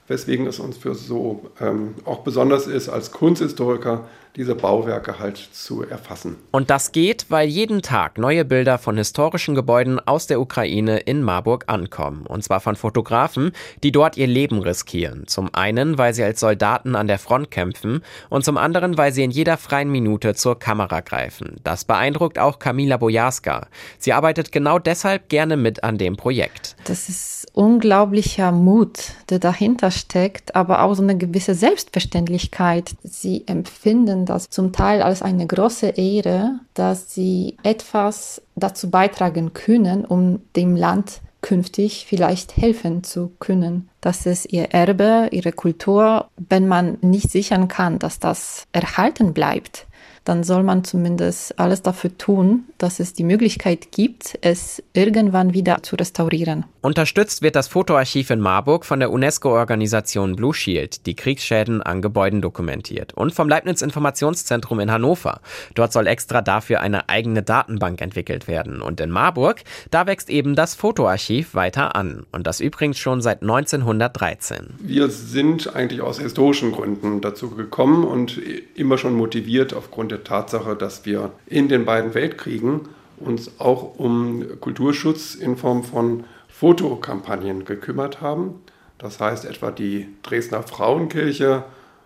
[0.07, 5.83] weswegen es uns für so ähm, auch besonders ist, als Kunsthistoriker diese Bauwerke halt zu
[5.83, 6.37] erfassen.
[6.51, 11.23] Und das geht, weil jeden Tag neue Bilder von historischen Gebäuden aus der Ukraine in
[11.23, 12.25] Marburg ankommen.
[12.25, 13.51] Und zwar von Fotografen,
[13.83, 15.27] die dort ihr Leben riskieren.
[15.27, 19.23] Zum einen, weil sie als Soldaten an der Front kämpfen und zum anderen, weil sie
[19.23, 21.57] in jeder freien Minute zur Kamera greifen.
[21.63, 23.67] Das beeindruckt auch Kamila Bojarska.
[23.97, 26.75] Sie arbeitet genau deshalb gerne mit an dem Projekt.
[26.85, 32.95] Das ist unglaublicher Mut, der dahinter steckt, aber auch so eine gewisse Selbstverständlichkeit.
[33.03, 40.05] Sie empfinden das zum Teil als eine große Ehre, dass sie etwas dazu beitragen können,
[40.05, 43.87] um dem Land künftig vielleicht helfen zu können.
[44.01, 46.27] Das ist ihr Erbe, ihre Kultur.
[46.37, 49.85] Wenn man nicht sichern kann, dass das erhalten bleibt,
[50.25, 55.83] dann soll man zumindest alles dafür tun, dass es die Möglichkeit gibt, es irgendwann wieder
[55.83, 56.65] zu restaurieren.
[56.81, 62.41] Unterstützt wird das Fotoarchiv in Marburg von der UNESCO-Organisation Blue Shield, die Kriegsschäden an Gebäuden
[62.41, 65.41] dokumentiert, und vom Leibniz Informationszentrum in Hannover.
[65.73, 68.81] Dort soll extra dafür eine eigene Datenbank entwickelt werden.
[68.81, 72.25] Und in Marburg, da wächst eben das Fotoarchiv weiter an.
[72.31, 74.75] Und das übrigens schon seit 1913.
[74.79, 78.39] Wir sind eigentlich aus historischen Gründen dazu gekommen und
[78.75, 82.81] immer schon motiviert aufgrund der Tatsache, dass wir in den beiden Weltkriegen
[83.17, 88.61] uns auch um Kulturschutz in Form von Fotokampagnen gekümmert haben.
[88.97, 91.63] Das heißt etwa die Dresdner Frauenkirche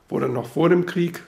[0.10, 1.24] wurde noch vor dem Krieg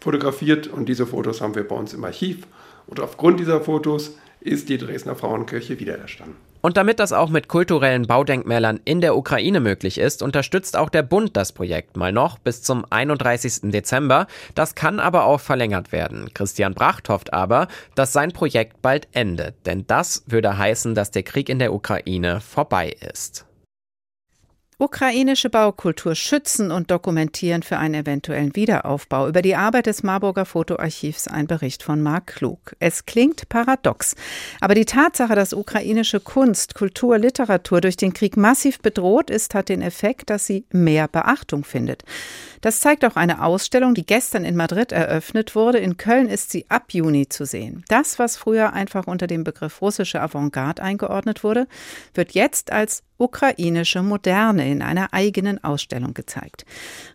[0.00, 2.46] fotografiert und diese Fotos haben wir bei uns im Archiv.
[2.86, 6.36] Und aufgrund dieser Fotos ist die Dresdner Frauenkirche wiedererstanden.
[6.66, 11.04] Und damit das auch mit kulturellen Baudenkmälern in der Ukraine möglich ist, unterstützt auch der
[11.04, 13.70] Bund das Projekt mal noch bis zum 31.
[13.70, 14.26] Dezember.
[14.56, 16.34] Das kann aber auch verlängert werden.
[16.34, 21.22] Christian Bracht hofft aber, dass sein Projekt bald endet, denn das würde heißen, dass der
[21.22, 23.46] Krieg in der Ukraine vorbei ist.
[24.78, 29.26] Ukrainische Baukultur schützen und dokumentieren für einen eventuellen Wiederaufbau.
[29.26, 32.76] Über die Arbeit des Marburger Fotoarchivs ein Bericht von Marc Klug.
[32.78, 34.14] Es klingt paradox,
[34.60, 39.70] aber die Tatsache, dass ukrainische Kunst, Kultur, Literatur durch den Krieg massiv bedroht ist, hat
[39.70, 42.04] den Effekt, dass sie mehr Beachtung findet.
[42.60, 45.78] Das zeigt auch eine Ausstellung, die gestern in Madrid eröffnet wurde.
[45.78, 47.82] In Köln ist sie ab Juni zu sehen.
[47.88, 51.66] Das, was früher einfach unter dem Begriff russische Avantgarde eingeordnet wurde,
[52.12, 56.64] wird jetzt als ukrainische Moderne in einer eigenen Ausstellung gezeigt.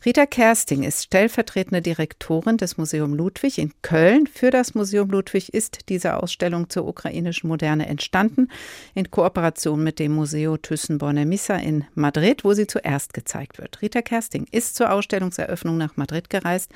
[0.06, 4.28] Rita Kersting ist stellvertretende Direktorin des Museum Ludwig in Köln.
[4.28, 8.48] Für das Museum Ludwig ist diese Ausstellung zur ukrainischen Moderne entstanden,
[8.94, 13.82] in Kooperation mit dem Museo Thyssen-Bornemisza in Madrid, wo sie zuerst gezeigt wird.
[13.82, 16.72] Rita Kersting ist zur Ausstellungseröffnung nach Madrid gereist.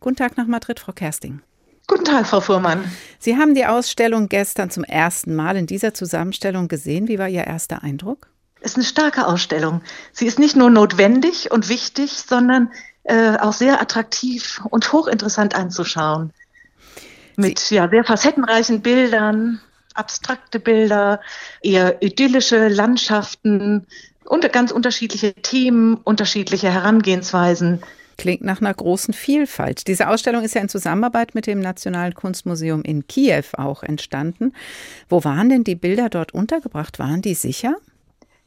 [0.00, 1.40] Guten Tag nach Madrid, Frau Kersting.
[1.88, 2.84] Guten Tag, Frau Fuhrmann.
[3.20, 7.06] Sie haben die Ausstellung gestern zum ersten Mal in dieser Zusammenstellung gesehen.
[7.06, 8.28] Wie war Ihr erster Eindruck?
[8.66, 9.80] Ist eine starke Ausstellung.
[10.12, 12.70] Sie ist nicht nur notwendig und wichtig, sondern
[13.04, 16.32] äh, auch sehr attraktiv und hochinteressant anzuschauen.
[17.36, 19.60] Mit ja, sehr facettenreichen Bildern,
[19.94, 21.20] abstrakte Bilder,
[21.62, 23.86] eher idyllische Landschaften
[24.24, 27.82] und ganz unterschiedliche Themen, unterschiedliche Herangehensweisen.
[28.18, 29.86] Klingt nach einer großen Vielfalt.
[29.88, 34.54] Diese Ausstellung ist ja in Zusammenarbeit mit dem Nationalen Kunstmuseum in Kiew auch entstanden.
[35.08, 36.98] Wo waren denn die Bilder dort untergebracht?
[36.98, 37.76] Waren die sicher?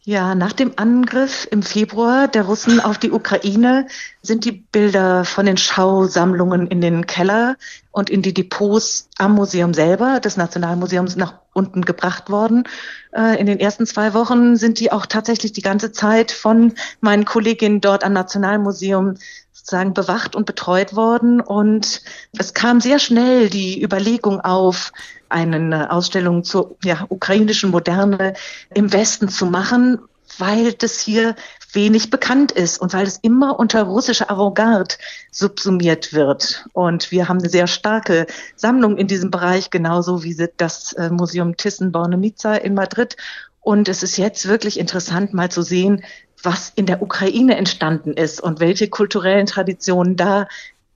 [0.04, 3.86] Ja, nach dem Angriff im Februar der Russen auf die Ukraine
[4.22, 7.58] sind die Bilder von den Schausammlungen in den Keller
[7.92, 12.64] und in die Depots am Museum selber des Nationalmuseums nach unten gebracht worden.
[13.12, 17.26] Äh, in den ersten zwei Wochen sind die auch tatsächlich die ganze Zeit von meinen
[17.26, 19.16] Kolleginnen dort am Nationalmuseum
[19.52, 21.42] sozusagen bewacht und betreut worden.
[21.42, 22.02] Und
[22.38, 24.94] es kam sehr schnell die Überlegung auf,
[25.30, 28.34] eine Ausstellung zur ja, ukrainischen Moderne
[28.74, 30.00] im Westen zu machen,
[30.38, 31.36] weil das hier
[31.74, 34.96] wenig bekannt ist und weil es immer unter russischer Avantgarde
[35.32, 36.66] subsumiert wird.
[36.74, 41.58] Und wir haben eine sehr starke Sammlung in diesem Bereich, genauso wie das äh, Museum
[41.58, 43.18] Thyssen-Bornemisza in Madrid.
[43.62, 46.04] Und es ist jetzt wirklich interessant, mal zu sehen,
[46.42, 50.48] was in der Ukraine entstanden ist und welche kulturellen Traditionen da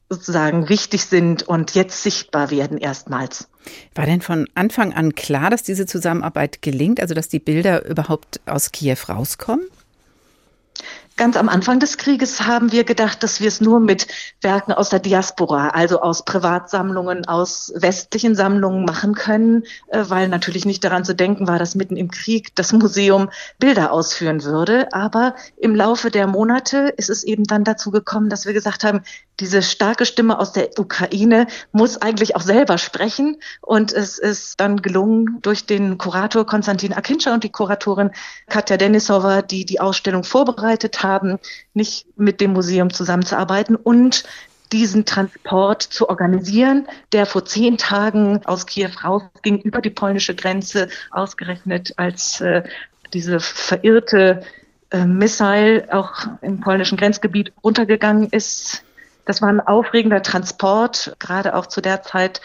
[0.09, 3.47] sozusagen wichtig sind und jetzt sichtbar werden erstmals.
[3.95, 8.41] War denn von Anfang an klar, dass diese Zusammenarbeit gelingt, also dass die Bilder überhaupt
[8.45, 9.65] aus Kiew rauskommen?
[11.15, 14.07] Ganz am Anfang des Krieges haben wir gedacht, dass wir es nur mit
[14.41, 20.65] Werken aus der Diaspora, also aus Privatsammlungen, aus westlichen Sammlungen machen können, äh, weil natürlich
[20.65, 24.91] nicht daran zu denken war, dass mitten im Krieg das Museum Bilder ausführen würde.
[24.91, 29.01] Aber im Laufe der Monate ist es eben dann dazu gekommen, dass wir gesagt haben,
[29.39, 33.37] diese starke Stimme aus der Ukraine muss eigentlich auch selber sprechen.
[33.61, 38.11] Und es ist dann gelungen durch den Kurator Konstantin Akinscha und die Kuratorin
[38.47, 41.37] Katja Denisova, die die Ausstellung vorbereitet haben,
[41.73, 44.23] nicht mit dem Museum zusammenzuarbeiten und
[44.71, 50.89] diesen Transport zu organisieren, der vor zehn Tagen aus Kiew rausging, über die polnische Grenze,
[51.11, 52.63] ausgerechnet als äh,
[53.13, 54.41] diese verirrte
[54.89, 58.83] äh, Missile auch im polnischen Grenzgebiet runtergegangen ist.
[59.25, 62.41] Das war ein aufregender Transport, gerade auch zu der Zeit,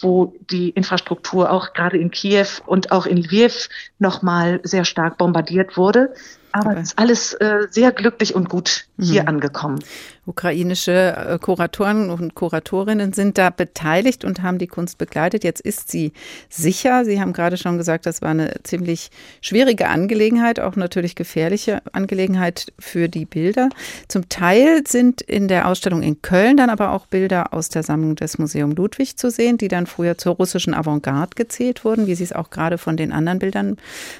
[0.00, 5.76] wo die Infrastruktur auch gerade in Kiew und auch in Lviv nochmal sehr stark bombardiert
[5.76, 6.14] wurde.
[6.52, 9.28] Aber es ist alles äh, sehr glücklich und gut hier mhm.
[9.28, 9.80] angekommen.
[10.24, 15.42] Ukrainische äh, Kuratoren und Kuratorinnen sind da beteiligt und haben die Kunst begleitet.
[15.42, 16.12] Jetzt ist sie
[16.48, 17.04] sicher.
[17.04, 22.72] Sie haben gerade schon gesagt, das war eine ziemlich schwierige Angelegenheit, auch natürlich gefährliche Angelegenheit
[22.78, 23.68] für die Bilder.
[24.06, 28.14] Zum Teil sind in der Ausstellung in Köln dann aber auch Bilder aus der Sammlung
[28.14, 32.24] des Museum Ludwig zu sehen, die dann früher zur russischen Avantgarde gezählt wurden, wie Sie
[32.24, 33.76] es auch gerade von den anderen Bildern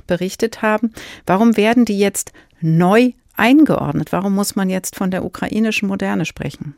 [0.09, 0.93] berichtet haben.
[1.27, 2.22] Warum werden die jetzt
[2.61, 4.13] neu eingeordnet?
[4.13, 6.77] Warum muss man jetzt von der ukrainischen Moderne sprechen?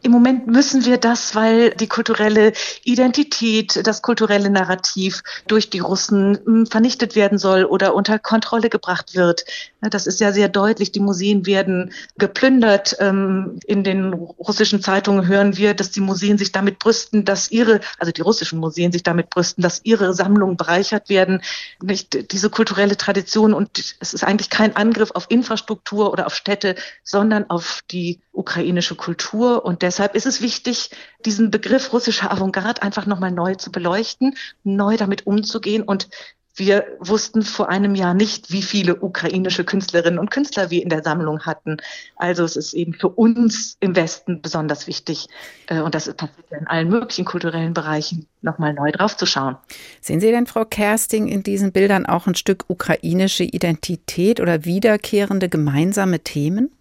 [0.00, 2.52] Im Moment müssen wir das, weil die kulturelle
[2.84, 9.16] Identität, das kulturelle Narrativ durch die Russen hm, vernichtet werden soll oder unter Kontrolle gebracht
[9.16, 9.44] wird.
[9.80, 10.92] Das ist ja sehr deutlich.
[10.92, 12.96] Die Museen werden geplündert.
[13.00, 17.80] Ähm, in den russischen Zeitungen hören wir, dass die Museen sich damit brüsten, dass ihre,
[17.98, 21.42] also die russischen Museen sich damit brüsten, dass ihre Sammlungen bereichert werden.
[21.82, 26.76] Nicht diese kulturelle Tradition und es ist eigentlich kein Angriff auf Infrastruktur oder auf Städte,
[27.02, 30.90] sondern auf die ukrainische Kultur und deshalb ist es wichtig,
[31.24, 36.08] diesen Begriff russischer Avantgarde einfach nochmal neu zu beleuchten, neu damit umzugehen und
[36.56, 41.02] wir wussten vor einem Jahr nicht, wie viele ukrainische Künstlerinnen und Künstler wir in der
[41.02, 41.78] Sammlung hatten.
[42.16, 45.28] Also es ist eben für uns im Westen besonders wichtig,
[45.68, 49.56] äh, und das passiert in allen möglichen kulturellen Bereichen, nochmal neu drauf zu schauen.
[50.00, 55.48] Sehen Sie denn, Frau Kersting, in diesen Bildern auch ein Stück ukrainische Identität oder wiederkehrende
[55.48, 56.72] gemeinsame Themen?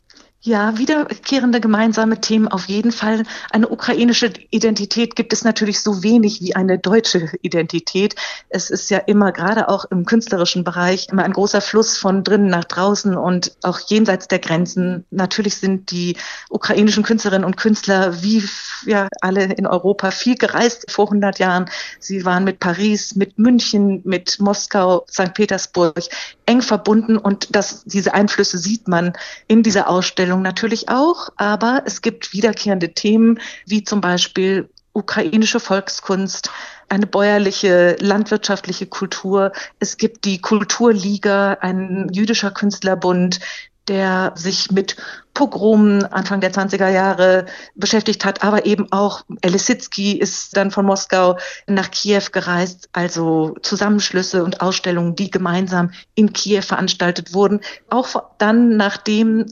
[0.42, 3.24] Ja, wiederkehrende gemeinsame Themen auf jeden Fall.
[3.50, 8.16] Eine ukrainische Identität gibt es natürlich so wenig wie eine deutsche Identität.
[8.48, 12.50] Es ist ja immer, gerade auch im künstlerischen Bereich, immer ein großer Fluss von drinnen
[12.50, 15.06] nach draußen und auch jenseits der Grenzen.
[15.10, 16.16] Natürlich sind die
[16.52, 18.48] ukrainischen Künstlerinnen und Künstler wie
[18.86, 21.66] ja alle in Europa viel gereist vor 100 Jahren.
[22.00, 25.34] Sie waren mit Paris, mit München, mit Moskau, St.
[25.34, 25.96] Petersburg
[26.46, 29.14] eng verbunden und das, diese Einflüsse sieht man
[29.48, 36.50] in dieser Ausstellung natürlich auch, aber es gibt wiederkehrende Themen wie zum Beispiel ukrainische Volkskunst,
[36.90, 39.52] eine bäuerliche landwirtschaftliche Kultur.
[39.80, 43.40] Es gibt die Kulturliga, ein jüdischer Künstlerbund,
[43.88, 44.98] der sich mit
[45.34, 51.38] Pogromen Anfang der 20er Jahre beschäftigt hat, aber eben auch Elisitzky ist dann von Moskau
[51.68, 57.62] nach Kiew gereist, also Zusammenschlüsse und Ausstellungen, die gemeinsam in Kiew veranstaltet wurden.
[57.90, 59.46] Auch dann, nachdem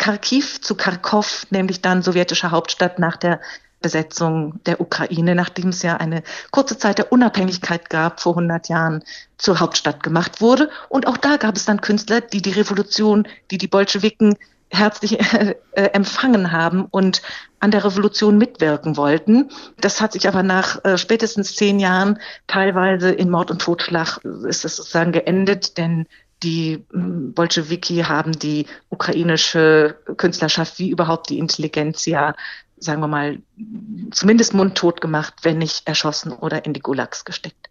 [0.00, 3.38] Kharkiv zu Kharkov, nämlich dann sowjetische Hauptstadt nach der
[3.82, 9.04] Besetzung der Ukraine, nachdem es ja eine kurze Zeit der Unabhängigkeit gab, vor 100 Jahren
[9.36, 10.70] zur Hauptstadt gemacht wurde.
[10.88, 14.36] Und auch da gab es dann Künstler, die die Revolution, die die Bolschewiken
[14.70, 17.20] herzlich äh, empfangen haben und
[17.58, 19.50] an der Revolution mitwirken wollten.
[19.78, 24.64] Das hat sich aber nach äh, spätestens zehn Jahren teilweise in Mord und Totschlag ist
[24.64, 26.06] es sozusagen geendet, denn
[26.42, 32.34] die hm, Bolschewiki haben die ukrainische Künstlerschaft wie überhaupt die Intelligenz ja
[32.80, 33.38] sagen wir mal,
[34.10, 37.68] zumindest mundtot gemacht, wenn nicht erschossen oder in die Gulags gesteckt.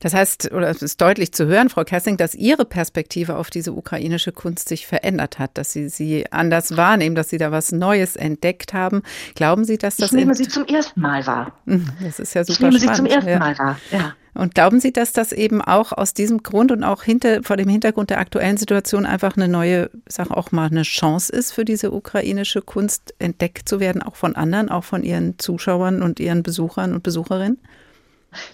[0.00, 3.72] Das heißt, oder es ist deutlich zu hören, Frau Kessing, dass Ihre Perspektive auf diese
[3.72, 8.14] ukrainische Kunst sich verändert hat, dass Sie sie anders wahrnehmen, dass Sie da was Neues
[8.14, 9.02] entdeckt haben.
[9.34, 10.12] Glauben Sie, dass das.
[10.12, 11.52] Ich nehme sie zum ersten Mal wahr.
[11.66, 12.96] Hm, das ist ja super Ich nehme spannend.
[12.96, 13.38] sie zum ersten ja.
[13.40, 14.14] Mal wahr, ja.
[14.38, 17.68] Und glauben Sie, dass das eben auch aus diesem Grund und auch hinter, vor dem
[17.68, 21.90] Hintergrund der aktuellen Situation einfach eine neue, sag auch mal, eine Chance ist für diese
[21.90, 26.94] ukrainische Kunst entdeckt zu werden, auch von anderen, auch von Ihren Zuschauern und Ihren Besuchern
[26.94, 27.58] und Besucherinnen?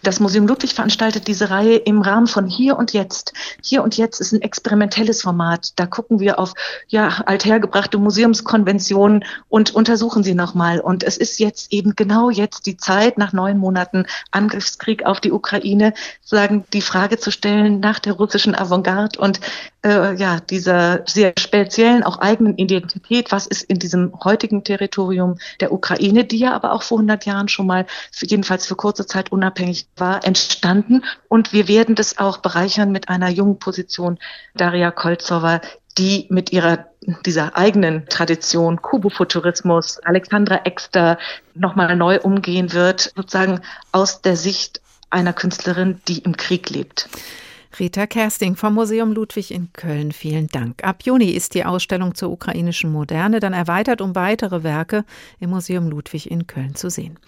[0.03, 3.33] Das Museum Ludwig veranstaltet diese Reihe im Rahmen von Hier und Jetzt.
[3.62, 5.72] Hier und Jetzt ist ein experimentelles Format.
[5.77, 6.53] Da gucken wir auf
[6.89, 10.81] ja, althergebrachte Museumskonventionen und untersuchen sie nochmal.
[10.81, 15.33] Und es ist jetzt eben genau jetzt die Zeit, nach neun Monaten Angriffskrieg auf die
[15.33, 19.41] Ukraine, sagen, die Frage zu stellen nach der russischen Avantgarde und
[19.85, 23.33] äh, ja, dieser sehr speziellen, auch eigenen Identität.
[23.33, 27.49] Was ist in diesem heutigen Territorium der Ukraine, die ja aber auch vor 100 Jahren
[27.49, 27.87] schon mal,
[28.20, 31.05] jedenfalls für kurze Zeit unabhängig unabhängig war, entstanden.
[31.29, 34.19] Und wir werden das auch bereichern mit einer jungen Position,
[34.55, 35.61] Daria Kolzowa,
[35.99, 36.87] die mit ihrer
[37.27, 41.19] dieser eigenen Tradition, Kubofuturismus, Alexandra Exter
[41.55, 43.61] nochmal neu umgehen wird, sozusagen
[43.93, 47.09] aus der Sicht einer Künstlerin, die im Krieg lebt.
[47.81, 50.85] Rita Kersting vom Museum Ludwig in Köln, vielen Dank.
[50.85, 55.05] Ab Juni ist die Ausstellung zur ukrainischen Moderne dann erweitert um weitere Werke
[55.41, 57.18] im Museum Ludwig in Köln zu sehen.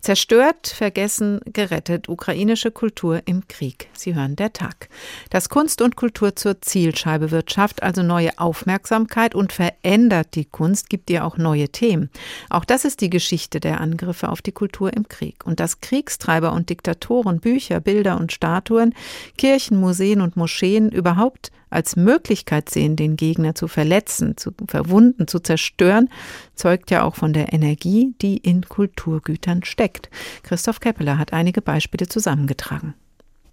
[0.00, 3.88] Zerstört, vergessen, gerettet, ukrainische Kultur im Krieg.
[3.94, 4.88] Sie hören der Tag.
[5.30, 10.90] Dass Kunst und Kultur zur Zielscheibe wird, schafft also neue Aufmerksamkeit und verändert die Kunst,
[10.90, 12.10] gibt ihr auch neue Themen.
[12.50, 15.46] Auch das ist die Geschichte der Angriffe auf die Kultur im Krieg.
[15.46, 18.94] Und dass Kriegstreiber und Diktatoren Bücher, Bilder und Statuen,
[19.38, 25.38] Kirchen, Museen und Moscheen überhaupt als Möglichkeit sehen, den Gegner zu verletzen, zu verwunden, zu
[25.38, 26.10] zerstören,
[26.56, 30.10] zeugt ja auch von der Energie, die in Kulturgütern steckt.
[30.42, 32.94] Christoph Keppeler hat einige Beispiele zusammengetragen.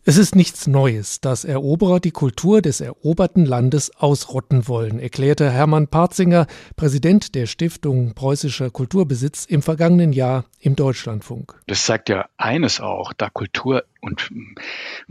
[0.04, 5.90] Es ist nichts Neues, dass Eroberer die Kultur des eroberten Landes ausrotten wollen, erklärte Hermann
[5.90, 11.54] Parzinger, Präsident der Stiftung Preußischer Kulturbesitz, im vergangenen Jahr im Deutschlandfunk.
[11.68, 14.32] Das zeigt ja eines auch, da Kultur und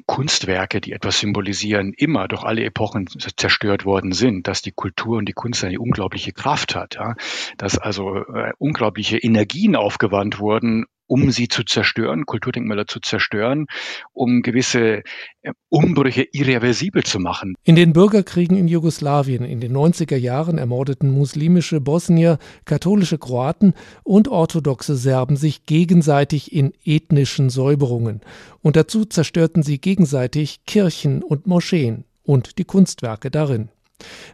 [0.06, 5.26] Kunstwerke, die etwas symbolisieren, immer durch alle Epochen zerstört worden sind, dass die Kultur und
[5.26, 7.14] die Kunst eine unglaubliche Kraft hat, ja?
[7.58, 13.66] dass also äh, unglaubliche Energien aufgewandt wurden, um sie zu zerstören, Kulturdenkmäler zu zerstören,
[14.12, 15.02] um gewisse
[15.42, 17.54] äh, Umbrüche irreversibel zu machen.
[17.64, 24.28] In den Bürgerkriegen in Jugoslawien in den 90er Jahren ermordeten muslimische Bosnier, katholische Kroaten und
[24.28, 28.20] orthodoxe Serben sich gegenseitig in ethnischen Säuberungen.
[28.62, 33.68] Und dazu zerstörten sie gegenseitig Kirchen und Moscheen und die Kunstwerke darin.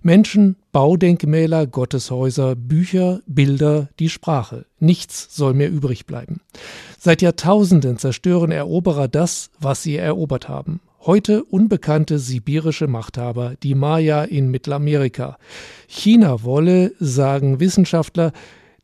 [0.03, 4.67] Menschen, Baudenkmäler, Gotteshäuser, Bücher, Bilder, die Sprache.
[4.79, 6.41] Nichts soll mehr übrig bleiben.
[6.99, 10.81] Seit Jahrtausenden zerstören Eroberer das, was sie erobert haben.
[11.07, 15.39] Heute unbekannte sibirische Machthaber, die Maya in Mittelamerika.
[15.87, 18.33] China wolle, sagen Wissenschaftler,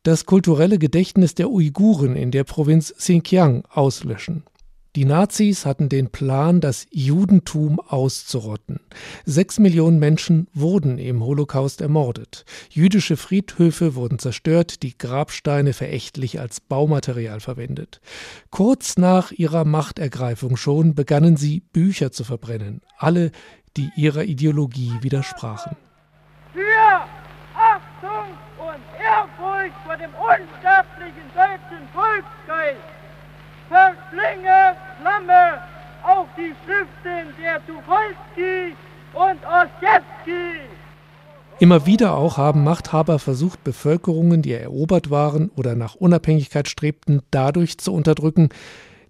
[0.03, 4.43] das kulturelle Gedächtnis der Uiguren in der Provinz Xinjiang auslöschen.
[4.95, 8.79] Die Nazis hatten den Plan, das Judentum auszurotten.
[9.25, 12.45] Sechs Millionen Menschen wurden im Holocaust ermordet.
[12.69, 18.01] Jüdische Friedhöfe wurden zerstört, die Grabsteine verächtlich als Baumaterial verwendet.
[18.51, 23.31] Kurz nach ihrer Machtergreifung schon begannen sie Bücher zu verbrennen, alle,
[23.75, 25.75] die ihrer Ideologie widersprachen.
[26.53, 27.07] Für
[27.55, 28.29] Achtung
[28.59, 32.93] und Ehrfurcht vor dem unsterblichen deutschen Volksgeist
[34.13, 35.61] verschlinge Flamme
[36.03, 38.75] auf die Schriften der Tucholsky
[39.13, 40.59] und Ossietzky.
[41.59, 47.77] Immer wieder auch haben Machthaber versucht, Bevölkerungen, die erobert waren oder nach Unabhängigkeit strebten, dadurch
[47.77, 48.49] zu unterdrücken,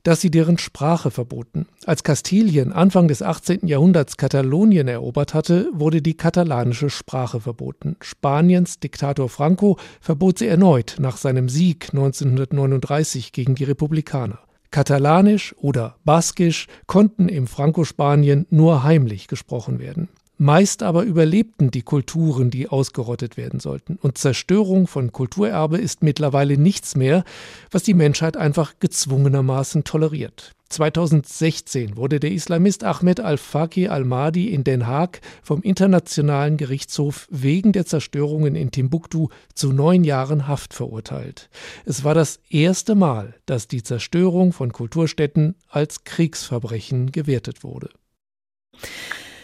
[0.04, 1.66] dass sie deren Sprache verboten.
[1.86, 3.68] Als Kastilien Anfang des 18.
[3.68, 7.96] Jahrhunderts Katalonien erobert hatte, wurde die katalanische Sprache verboten.
[8.02, 14.40] Spaniens Diktator Franco verbot sie erneut nach seinem Sieg 1939 gegen die Republikaner.
[14.74, 20.10] Katalanisch oder Baskisch konnten im Franco-Spanien nur heimlich gesprochen werden.
[20.40, 24.00] Meist aber überlebten die Kulturen, die ausgerottet werden sollten.
[24.02, 27.24] Und Zerstörung von Kulturerbe ist mittlerweile nichts mehr,
[27.70, 30.54] was die Menschheit einfach gezwungenermaßen toleriert.
[30.74, 37.86] 2016 wurde der Islamist Ahmed al-Faqi al-Mahdi in Den Haag vom Internationalen Gerichtshof wegen der
[37.86, 41.50] Zerstörungen in Timbuktu zu neun Jahren Haft verurteilt.
[41.86, 47.90] Es war das erste Mal, dass die Zerstörung von Kulturstätten als Kriegsverbrechen gewertet wurde.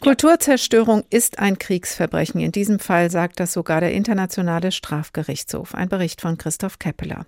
[0.02, 2.40] Kulturzerstörung ist ein Kriegsverbrechen.
[2.40, 5.76] In diesem Fall sagt das sogar der Internationale Strafgerichtshof.
[5.76, 7.26] Ein Bericht von Christoph Keppeler.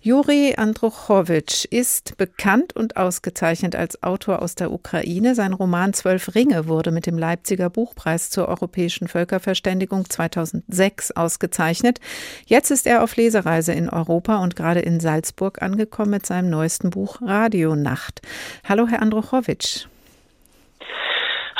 [0.00, 5.36] Juri Andruchowitsch ist bekannt und ausgezeichnet als Autor aus der Ukraine.
[5.36, 12.00] Sein Roman Zwölf Ringe wurde mit dem Leipziger Buchpreis zur europäischen Völkerverständigung 2006 ausgezeichnet.
[12.46, 16.90] Jetzt ist er auf Lesereise in Europa und gerade in Salzburg angekommen mit seinem neuesten
[16.90, 18.22] Buch Radionacht.
[18.68, 19.86] Hallo, Herr Andruchowitsch.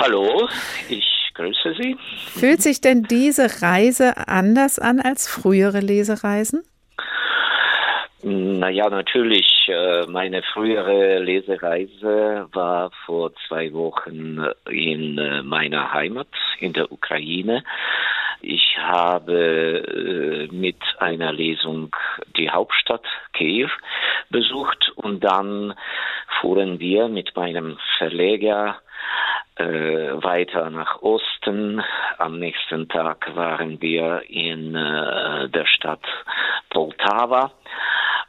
[0.01, 0.49] Hallo,
[0.89, 1.97] ich grüße Sie.
[2.39, 6.63] Fühlt sich denn diese Reise anders an als frühere Lesereisen?
[8.23, 9.49] Naja, natürlich.
[9.67, 14.39] Äh, meine frühere Lesereise war vor zwei Wochen
[14.71, 16.29] in äh, meiner Heimat
[16.61, 17.65] in der Ukraine.
[18.41, 21.91] Ich habe äh, mit einer Lesung
[22.37, 23.71] die Hauptstadt Kiew
[24.31, 25.75] besucht und dann
[26.41, 28.79] fuhren wir mit meinem Verleger
[29.59, 31.83] weiter nach Osten.
[32.19, 36.05] Am nächsten Tag waren wir in äh, der Stadt
[36.71, 37.53] Poltava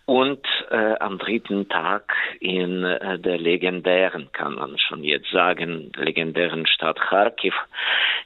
[0.10, 6.66] und äh, am dritten Tag in äh, der legendären, kann man schon jetzt sagen, legendären
[6.66, 7.54] Stadt Kharkiv,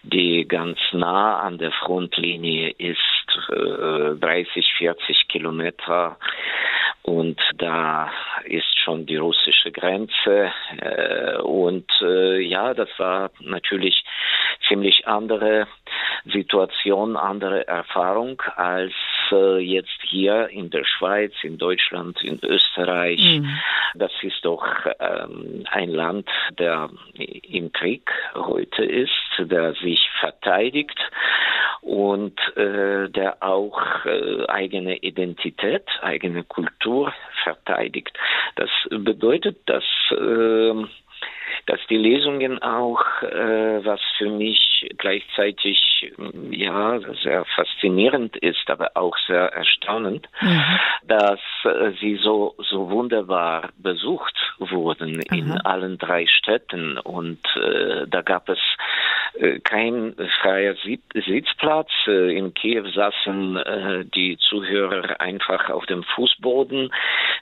[0.02, 6.16] die ganz nah an der Frontlinie ist, äh, 30, 40 Kilometer
[7.04, 8.10] und da
[8.46, 10.52] ist schon die russische Grenze.
[10.78, 14.04] Äh, und äh, ja, das war natürlich
[14.68, 15.68] ziemlich andere
[16.26, 18.94] Situation, andere Erfahrung als
[19.32, 23.22] äh, jetzt hier in der Schweiz, in Deutschland, in Österreich.
[23.22, 23.60] Mhm.
[23.96, 24.66] Das ist doch
[25.00, 31.00] ähm, ein Land, der im Krieg heute ist, der sich verteidigt
[31.82, 37.14] und äh, der auch äh, eigene Identität, eigene Kultur
[37.44, 38.18] verteidigt.
[38.56, 40.74] Das bedeutet, dass äh,
[41.66, 46.12] dass die Lesungen auch, äh, was für mich gleichzeitig
[46.52, 50.62] ja sehr faszinierend ist, aber auch sehr erstaunend, mhm.
[51.08, 55.36] dass äh, sie so so wunderbar besucht wurden Aha.
[55.36, 58.60] in allen drei Städten und äh, da gab es
[59.36, 60.76] äh, kein freier
[61.14, 61.90] Sitzplatz.
[62.08, 66.94] Äh, in Kiew saßen äh, die Zuhörer einfach auf dem Fußboden.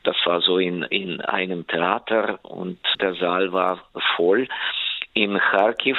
[0.03, 3.79] Das war so in, in einem Theater und der Saal war
[4.15, 4.47] voll.
[5.13, 5.97] In Kharkiv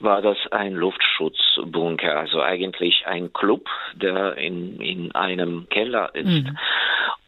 [0.00, 6.26] war das ein Luftschutzbunker, also eigentlich ein Club, der in, in einem Keller ist.
[6.26, 6.58] Mhm.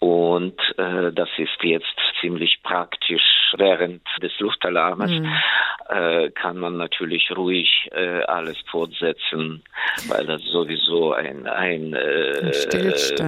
[0.03, 3.23] Und äh, das ist jetzt ziemlich praktisch.
[3.57, 5.33] Während des Luftalarmes mhm.
[5.91, 9.63] äh, kann man natürlich ruhig äh, alles fortsetzen,
[10.09, 12.51] weil das sowieso ein, ein, äh,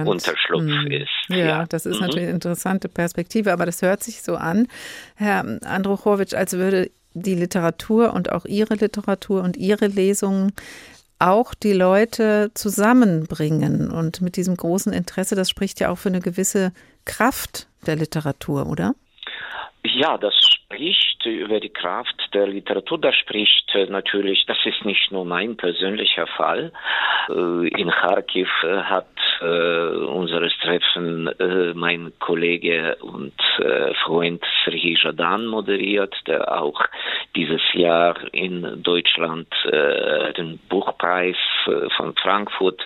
[0.05, 0.91] Unterschlupf mhm.
[0.91, 1.09] ist.
[1.29, 2.07] Ja, ja, das ist mhm.
[2.07, 4.67] natürlich eine interessante Perspektive, aber das hört sich so an,
[5.15, 10.51] Herr Andruchowitsch, als würde die Literatur und auch Ihre Literatur und Ihre Lesungen
[11.19, 13.91] auch die Leute zusammenbringen.
[13.91, 16.71] Und mit diesem großen Interesse, das spricht ja auch für eine gewisse
[17.05, 18.95] Kraft der Literatur, oder?
[19.93, 20.33] Ja, das
[20.65, 22.97] spricht über die Kraft der Literatur.
[22.97, 26.71] Das spricht äh, natürlich, das ist nicht nur mein persönlicher Fall.
[27.29, 29.07] Äh, in Kharkiv äh, hat
[29.41, 31.29] unseres Treffen
[31.75, 33.33] mein Kollege und
[34.05, 36.79] Freund Serhii Jadan moderiert, der auch
[37.35, 39.47] dieses Jahr in Deutschland
[40.37, 41.35] den Buchpreis
[41.97, 42.81] von Frankfurt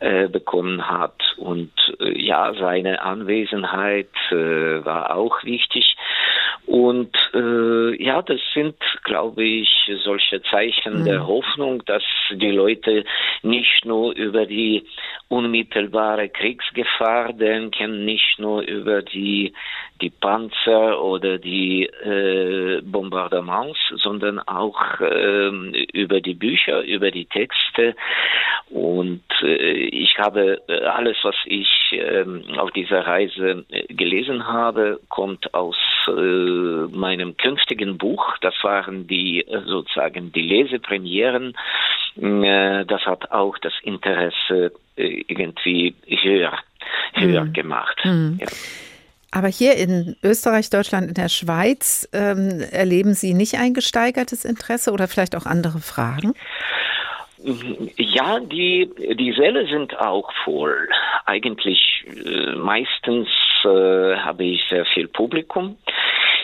[0.00, 1.20] bekommen hat.
[1.36, 5.94] Und ja, seine Anwesenheit war auch wichtig.
[6.64, 9.68] Und äh, ja, das sind, glaube ich,
[10.04, 11.04] solche Zeichen mhm.
[11.04, 12.02] der Hoffnung, dass
[12.32, 13.04] die Leute
[13.42, 14.84] nicht nur über die
[15.28, 19.52] unmittelbare Kriegsgefahr denken, nicht nur über die,
[20.00, 25.48] die Panzer oder die äh, Bombardements, sondern auch äh,
[25.92, 27.94] über die Bücher, über die Texte.
[28.70, 32.24] Und äh, ich habe äh, alles, was ich äh,
[32.58, 35.76] auf dieser Reise äh, gelesen habe, kommt aus
[36.08, 38.36] äh, meinem künftigen Buch.
[38.40, 41.54] Das waren die äh, sozusagen die Lesepremieren.
[42.16, 46.58] Äh, das hat auch das Interesse äh, irgendwie höher,
[47.14, 47.52] höher mhm.
[47.52, 48.00] gemacht.
[48.04, 48.38] Mhm.
[48.40, 48.46] Ja.
[49.32, 54.92] Aber hier in Österreich, Deutschland, in der Schweiz ähm, erleben Sie nicht ein gesteigertes Interesse
[54.92, 56.32] oder vielleicht auch andere Fragen?
[57.96, 60.88] Ja, die, die Säle sind auch voll.
[61.26, 63.28] Eigentlich äh, meistens
[63.64, 65.76] äh, habe ich sehr viel Publikum.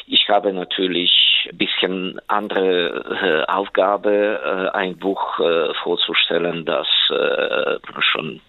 [0.07, 1.11] Ich habe natürlich
[1.51, 8.41] ein bisschen andere äh, Aufgabe, äh, ein Buch äh, vorzustellen, das äh, schon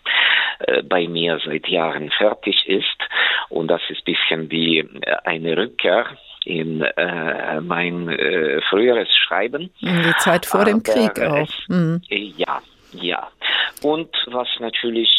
[0.59, 2.97] äh, bei mir seit Jahren fertig ist.
[3.49, 6.05] Und das ist ein bisschen wie äh, eine Rückkehr
[6.45, 6.85] in
[7.61, 8.17] mein
[8.69, 9.69] früheres Schreiben.
[9.79, 11.47] Die Zeit vor dem Krieg auch.
[11.69, 12.01] Mhm.
[12.09, 12.61] Ja,
[12.93, 13.29] ja.
[13.81, 15.09] Und was natürlich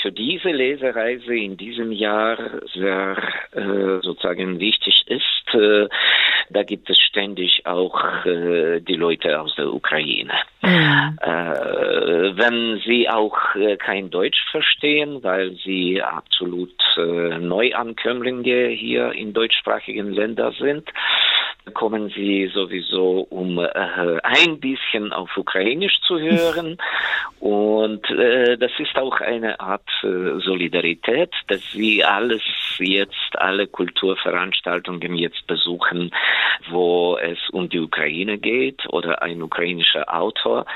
[0.00, 2.38] für diese Lesereise in diesem Jahr
[2.72, 3.16] sehr
[3.52, 5.88] äh, sozusagen wichtig ist, äh,
[6.50, 10.34] da gibt es ständig auch äh, die Leute aus der Ukraine.
[10.62, 11.18] Mhm.
[11.20, 19.32] Äh, wenn sie auch äh, kein Deutsch verstehen, weil sie absolut äh, Neuankömmlinge hier in
[19.32, 20.88] deutschsprachigen Ländern sind,
[21.72, 23.68] kommen sie sowieso, um äh,
[24.22, 26.76] ein bisschen auf Ukrainisch zu hören.
[27.40, 32.42] Und äh, das ist auch eine Art äh, Solidarität, dass sie alles
[32.78, 36.10] jetzt, alle Kulturveranstaltungen jetzt besuchen,
[36.70, 40.66] wo es um die Ukraine geht oder ein ukrainischer Autor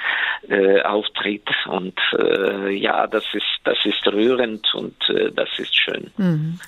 [0.48, 1.48] äh, auftritt.
[1.66, 6.10] Und äh, ja, das ist, das ist rührend und äh, das ist schön.
[6.16, 6.60] Mhm.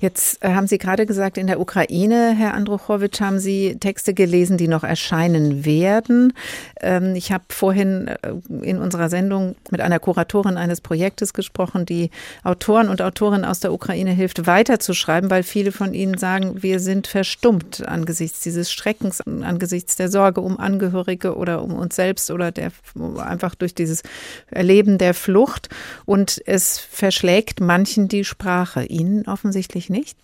[0.00, 4.58] Jetzt äh, haben Sie gerade gesagt, in der Ukraine, Herr Andruchowitsch, haben Sie Texte gelesen,
[4.58, 6.32] die noch erscheinen werden.
[6.80, 12.10] Ähm, ich habe vorhin äh, in unserer Sendung mit einer Kuratorin eines Projektes gesprochen, die
[12.44, 17.06] Autoren und Autorinnen aus der Ukraine hilft, weiterzuschreiben, weil viele von ihnen sagen, wir sind
[17.06, 22.70] verstummt angesichts dieses Schreckens, angesichts der Sorge um Angehörige oder um uns selbst oder der
[23.18, 24.02] einfach durch dieses
[24.50, 25.68] Erleben der Flucht.
[26.04, 28.84] Und es verschlägt manchen die Sprache.
[28.84, 30.16] Ihnen offensichtlich nicht?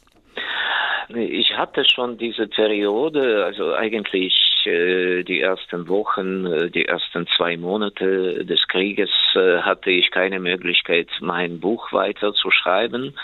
[1.08, 4.34] Ich hatte schon diese Periode, also eigentlich
[4.66, 10.40] äh, die ersten Wochen, äh, die ersten zwei Monate des Krieges äh, hatte ich keine
[10.40, 13.14] Möglichkeit, mein Buch weiter zu schreiben.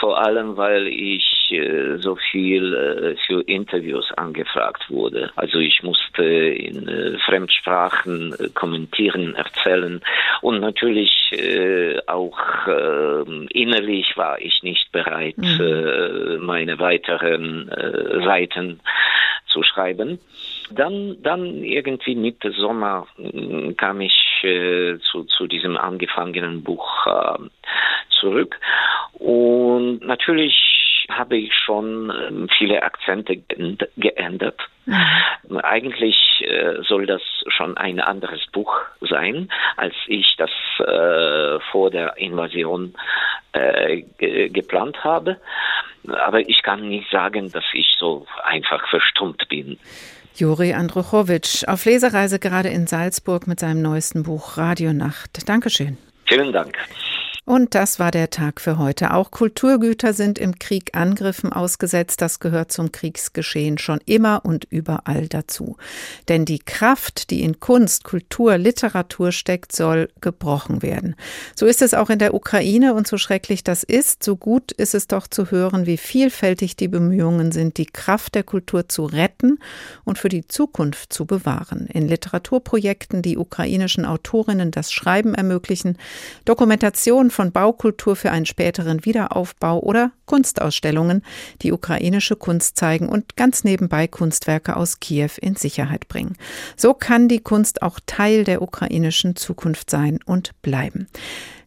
[0.00, 1.30] Vor allem, weil ich
[1.98, 5.30] so viel für Interviews angefragt wurde.
[5.36, 10.00] Also ich musste in Fremdsprachen kommentieren, erzählen
[10.40, 11.12] und natürlich
[12.06, 12.38] auch
[13.50, 16.38] innerlich war ich nicht bereit, mhm.
[16.40, 16.78] meine
[17.20, 17.70] weiteren
[18.24, 18.80] Seiten
[19.54, 20.18] zu schreiben.
[20.70, 27.38] Dann, dann irgendwie Mitte Sommer mm, kam ich äh, zu, zu diesem angefangenen Buch äh,
[28.20, 28.58] zurück
[29.12, 33.36] und natürlich habe ich schon äh, viele Akzente
[33.96, 34.60] geändert.
[34.86, 35.58] Mhm.
[35.62, 42.16] Eigentlich äh, soll das schon ein anderes Buch sein, als ich das äh, vor der
[42.18, 42.94] Invasion
[43.52, 45.38] äh, ge geplant habe.
[46.08, 49.78] Aber ich kann nicht sagen, dass ich so einfach verstummt bin.
[50.36, 55.48] Juri Andruchowitsch auf Lesereise gerade in Salzburg mit seinem neuesten Buch Radionacht.
[55.48, 55.96] Dankeschön.
[56.26, 56.76] Vielen Dank.
[57.46, 59.12] Und das war der Tag für heute.
[59.12, 62.22] Auch Kulturgüter sind im Krieg Angriffen ausgesetzt.
[62.22, 65.76] Das gehört zum Kriegsgeschehen schon immer und überall dazu.
[66.28, 71.16] Denn die Kraft, die in Kunst, Kultur, Literatur steckt, soll gebrochen werden.
[71.54, 74.94] So ist es auch in der Ukraine und so schrecklich das ist, so gut ist
[74.94, 79.58] es doch zu hören, wie vielfältig die Bemühungen sind, die Kraft der Kultur zu retten
[80.04, 81.88] und für die Zukunft zu bewahren.
[81.92, 85.98] In Literaturprojekten, die ukrainischen Autorinnen das Schreiben ermöglichen,
[86.46, 91.22] Dokumentation von Baukultur für einen späteren Wiederaufbau oder Kunstausstellungen,
[91.62, 96.36] die ukrainische Kunst zeigen und ganz nebenbei Kunstwerke aus Kiew in Sicherheit bringen.
[96.76, 101.08] So kann die Kunst auch Teil der ukrainischen Zukunft sein und bleiben.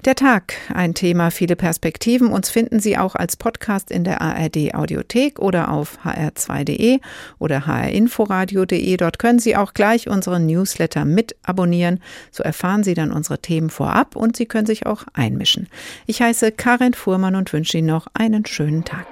[0.07, 2.29] Der Tag, ein Thema, viele Perspektiven.
[2.29, 7.01] Uns finden Sie auch als Podcast in der ARD Audiothek oder auf hr2.de
[7.39, 8.95] oder hrinforadio.de.
[8.95, 11.99] Dort können Sie auch gleich unseren Newsletter mit abonnieren.
[12.31, 15.67] So erfahren Sie dann unsere Themen vorab und Sie können sich auch einmischen.
[16.05, 19.07] Ich heiße Karin Fuhrmann und wünsche Ihnen noch einen schönen Tag.